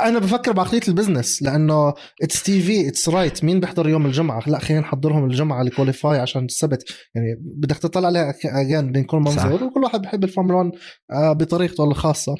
[0.00, 4.58] أنا بفكر بعقلية ال business لأنه it's TV it's right مين بيحضر يوم الجمعة؟ لا
[4.58, 6.84] خلينا نحضرهم الجمعة ال qualify عشان السبت.
[7.14, 10.72] يعني بدك تطلع عليها again بدنا نكون منظور وكل واحد بحب الفورمولا 1
[11.10, 12.34] آه، بطريقته الخاصة.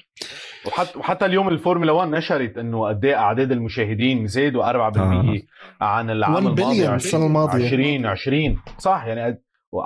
[0.67, 5.41] وحتى وحتى اليوم الفورمولا 1 نشرت انه قد إيه أعداد المشاهدين زادوا 4% آه.
[5.81, 6.95] عن العام الماضي.
[6.95, 7.67] السنة الماضية.
[7.67, 9.39] 20 20 صح يعني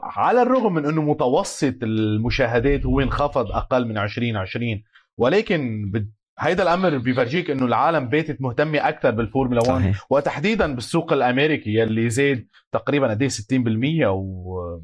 [0.02, 4.82] على الرغم من إنه متوسط المشاهدات هو انخفض أقل من 2020
[5.18, 5.92] ولكن
[6.38, 10.06] هيدا الأمر بيفرجيك إنه العالم باتت مهتمة أكثر بالفورمولا 1 صحيح.
[10.10, 14.78] وتحديدا بالسوق الأمريكي يلي زاد تقريبا قد 60% و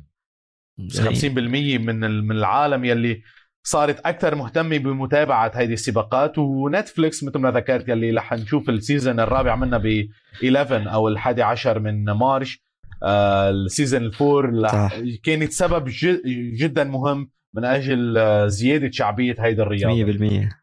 [0.81, 3.23] 50% من من العالم يلي
[3.63, 9.21] صارت أكثر مهتمة بمتابعة هذه السباقات ونتفليكس مثل ما ذكرت يلي رح نشوف ال season
[9.21, 10.09] الرابع منها ب
[10.45, 12.63] 11 أو الحادي عشر من March.
[13.03, 14.67] آه ال season ال four
[15.23, 15.89] كانت سبب
[16.55, 20.13] جدا مهم من أجل آه، زيادة شعبية هيدا الرياضة.
[20.49, 20.60] 100%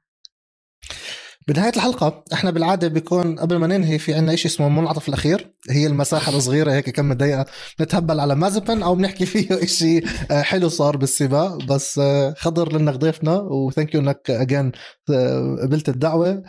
[1.47, 5.87] بنهاية الحلقة إحنا بالعادة بيكون قبل ما ننهي في عنا شيء اسمه المنعطف الأخير هي
[5.87, 7.45] المساحة الصغيرة هيك كم دقيقة
[7.81, 11.65] نتهبل على مازبن أو بنحكي فيه شيء آه، حلو صار بالسباق.
[11.65, 14.71] بس آه، خضر لنا ضيفنا و thank you انك again
[15.09, 16.43] آه، قبلت الدعوة.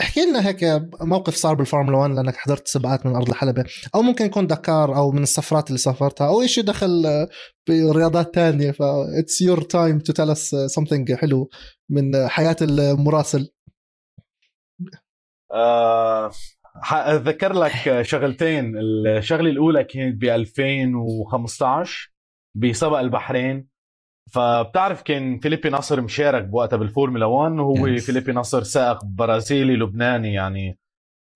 [0.00, 3.64] احكي لنا هيك موقف صار بالفورمولا 1 لأنك حضرت سباقات من أرض الحلبة.
[3.94, 7.26] أو ممكن يكون دكار أو من السفرات اللي سافرتها أو شيء دخل
[7.68, 8.70] برياضات تانية.
[8.70, 8.82] ف
[9.18, 11.50] it's your time to tell us something حلو
[11.90, 13.53] من حياة المراسل.
[15.54, 16.30] آه
[16.92, 18.72] اتذكر لك شغلتين.
[18.76, 22.12] الشغلة الأولى كانت ب 2015
[22.54, 23.74] بسبق البحرين.
[24.32, 28.00] فبتعرف كان فيليبي ناصر مشارك بوقتها بالفورمولا 1 وهو yes.
[28.00, 30.78] فيليبي ناصر سائق برازيلي لبناني يعني.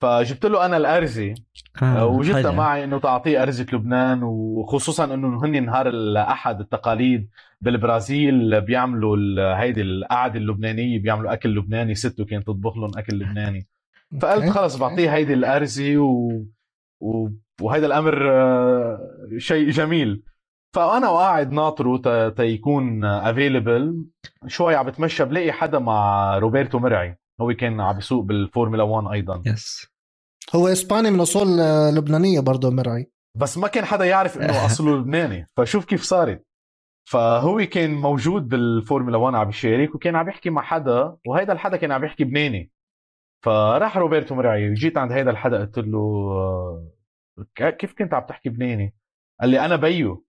[0.01, 1.35] فجبت له أنا الارزه
[1.83, 7.29] آه وجبتها معي إنه تعطيه ارزه لبنان وخصوصا إنه هن نهار الأحد التقاليد
[7.61, 9.17] بالبرازيل بيعملوا
[9.61, 13.67] هيدي القعدة اللبنانية بيعملوا أكل لبناني سته كانت تطبخ لهم أكل لبناني.
[14.21, 16.43] فقلت خلص بعطيه هيدي الارزه و...
[17.01, 17.29] و...
[17.63, 18.99] وهيدا الأمر آه،
[19.39, 20.23] شيء جميل.
[20.75, 24.05] فأنا وقاعد ناطره تيكون available
[24.47, 27.17] شوي عم بتمشى بلاقي حدا مع روبرتو مرعي.
[27.41, 29.43] هو كان عم بيسوق بالفورمولا 1 أيضا.
[29.47, 29.87] yes
[30.55, 33.11] هو إسباني من أصول آه، لبنانية برضه مرعي.
[33.37, 35.47] بس ما كان حدا يعرف إنه أصله لبناني.
[35.57, 36.45] فشوف كيف صارت.
[37.11, 41.93] فهو كان موجود بالفورمولا 1 عم يشارك وكان عم يحكي مع حدا وهيدا الحدا كان
[41.93, 42.71] عم يحكي لبناني.
[43.45, 46.89] فراح روبرتو مرعي وجيت عند هيدا الحدا قلت له
[47.55, 48.95] كيف كنت عم تحكي لبناني؟
[49.41, 50.27] قال لي أنا بيو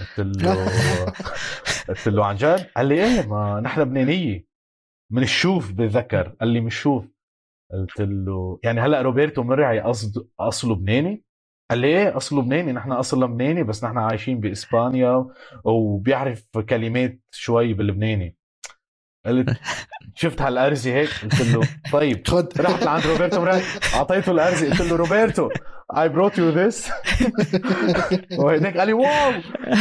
[0.00, 0.66] قلت له
[1.88, 4.46] قلت له عن جد؟ قال لي إيه ما نحن لبنانيه
[5.12, 7.08] من الشوف بذكر قال لي من الشوف
[7.72, 11.24] قلت له يعني هلأ روبرتو مرعي قصد أصله لبناني؟
[11.70, 15.26] قال لي إيه أصله لبناني نحن اصل لبناني بس نحن عايشين بإسبانيا
[15.64, 18.35] وبيعرف كلمات شوي باللبناني
[19.26, 19.56] قلت
[20.14, 21.60] شفت هالارزي هيك؟ قلت له
[21.92, 22.22] طيب.
[22.30, 23.46] خد رحت لعند روبرتو
[23.94, 24.70] أعطيته الأرزي.
[24.70, 25.48] قلت له روبرتو
[25.96, 26.90] I brought you this
[28.38, 29.32] وهيك قال لي wow.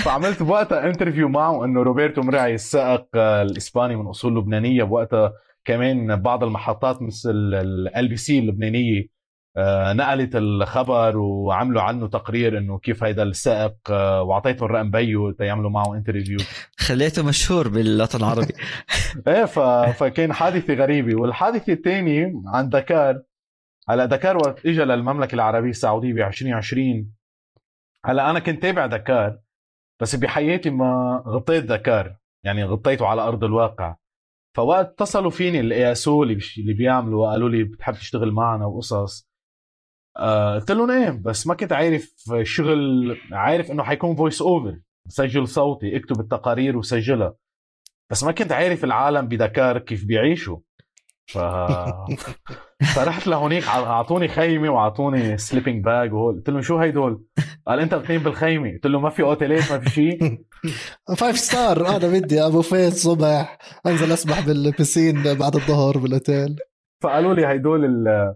[0.04, 5.34] فعملت بوقتها interview معه إنه روبرتو مرعي السائق الإسباني من أصول لبنانية بوقتها
[5.66, 7.32] كمان بعض المحطات مثل
[7.96, 9.15] LBC اللبنانية آه،
[9.94, 15.94] نقلت الخبر وعملوا عنه تقرير إنه كيف هيدا السائق آه، وأعطيته الرقم بيو تيعملوا معه
[15.96, 16.38] interview
[16.78, 18.54] خليته مشهور بالوطن العربي.
[19.28, 19.60] إيه ف...
[20.00, 21.22] فكان حادثة غريبة.
[21.22, 23.22] والحادثة الثانية عن دكار
[23.90, 27.12] هلا دكار وقت اجى للمملكة العربية السعودية ب 2020
[28.06, 29.40] هلا أنا كنت تابع دكار
[30.02, 33.96] بس بحياتي ما غطيت دكار يعني غطيته على أرض الواقع.
[34.56, 39.28] فوقت اتصلوا فيني ال ASO اللي بيعملوا وقالوا لي بتحب تشتغل معنا وقصص.
[39.30, 39.35] آه،
[40.18, 45.98] قلت لهم إيه بس ما كنت عارف شغل عارف إنه حيكون voice over سجل صوتي
[45.98, 47.34] اكتب التقارير وسجلها.
[48.12, 50.58] بس ما كنت عارف العالم بدكار كيف بيعيشوا.
[51.28, 51.38] ف
[52.96, 56.36] فرحت لهونيك أعطوني خيمة وأعطوني sleeping bag وهول.
[56.36, 57.24] قلت لهم شو هيدول؟
[57.68, 58.72] قال أنت بتنام بالخيمة.
[58.72, 60.38] قلت له ما في اوتيلات ما في شيء.
[61.18, 66.56] five star أنا بدي أبو فيت الصبح أنزل أسبح بال piscine بعد الظهر بالأوتيل.
[67.04, 68.36] فقالوا لي هيدول ال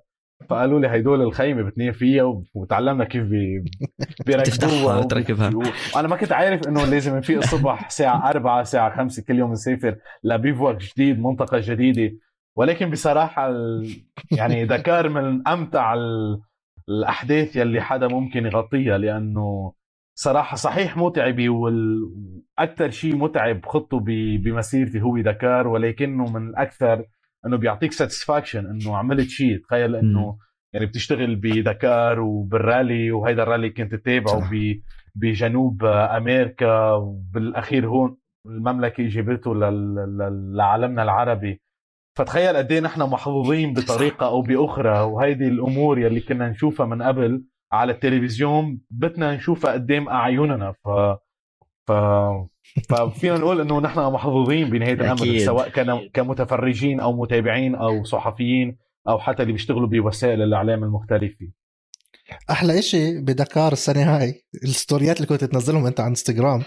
[0.50, 3.64] فقالوا لي هيدول الخيمة بتنام فيها وتعلمنا كيف بي...
[4.26, 5.52] بيركبوها وتركبها
[5.96, 9.96] أنا ما كنت عارف إنه لازم نفيق الصبح الساعة 4 الساعة 5 كل يوم نسافر
[10.24, 12.18] ل bivouac جديد منطقة جديدة.
[12.56, 13.88] ولكن بصراحة ال...
[14.32, 16.42] يعني دكار من أمتع ال...
[16.90, 19.74] الأحداث يلي حدا ممكن يغطيها لأنه
[20.16, 24.06] صراحة صحيح متعبه والاكثر شيء متعب خطه ب...
[24.44, 27.06] بمسيرتي هو دكار ولكنه من الاكثر
[27.46, 30.38] إنه بيعطيك ساتسفاكشن إنه عملت شيء تخيل إنه
[30.74, 34.52] يعني بتشتغل بدكار وبالرالي وهيدا الرالي كنت تتابعه
[35.16, 39.54] بجنوب أمريكا وبالأخير هون المملكة جابته
[40.56, 41.62] لعالمنا العربي.
[42.18, 45.02] فتخيل قد إيه نحن محظوظين بطريقة أو بأخرى.
[45.02, 50.72] وهيدي الأمور يلي كنا نشوفها من قبل على التلفزيون بدنا نشوفها قدام أعيننا.
[50.72, 50.88] ف
[51.90, 51.92] ف
[52.90, 58.78] ففينا نقول إنه نحن محظوظين بنهاية الأمر سواء كان كمتفرجين أو متابعين أو صحفيين
[59.08, 61.48] أو حتى اللي بيشتغلوا بوسائل الإعلام المختلفة.
[62.50, 66.64] أحلى إشي بدكار السنة هاي الستوريات اللي كنت تنزلهم أنت على انستغرام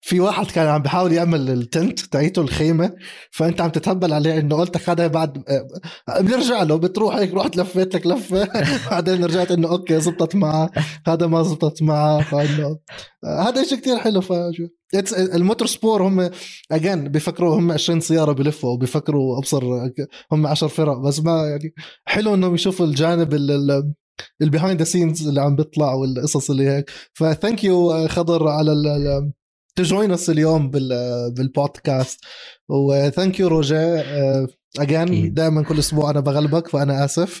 [0.00, 2.92] في واحد كان عم بحاول يعمل ال tent تاعيته الخيمة
[3.30, 7.94] فأنت عم تتهبل عليه إنه قلت هذا بعد آه، بنرجع له بتروح هيك رحت لفيت
[7.94, 8.48] لك لفة.
[8.90, 10.70] بعدين رجعت إنه okay زبطت معه.
[11.06, 12.78] هذا ما زبطت معه فإنه
[13.24, 14.66] آه، هذا شيء كتير حلو فشو
[15.34, 16.30] ال motorsport هم
[16.72, 19.90] again بيفكروا هم 20 سيارة بلفوا وبيفكروا أبصر
[20.32, 21.74] هم 10 فرق بس ما يعني
[22.04, 23.34] حلو إنهم يشوفوا الجانب
[24.42, 26.90] ال behind the scenes اللي عم بيطلع والقصص اللي هيك.
[27.14, 28.72] ف thank you خضر على
[29.76, 30.70] to join us اليوم
[31.30, 32.24] بالبودكاست.
[32.68, 34.02] و thank you روجي
[34.78, 37.40] again دائما كل أسبوع أنا بغلبك فانا آسف.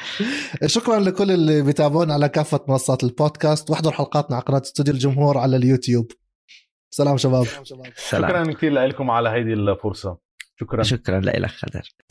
[0.66, 3.70] شكرا لكل اللي بيتابعونا على كافة منصات البودكاست.
[3.70, 6.12] واحضروا حلقاتنا على قناة استوديو الجمهور على اليوتيوب.
[6.90, 7.46] سلام شباب.
[7.96, 8.30] سلام.
[8.30, 10.18] شكرا كثير لكم على هذه الفرصة.
[10.60, 10.82] شكرا.
[10.82, 12.09] شكرا لك خدر.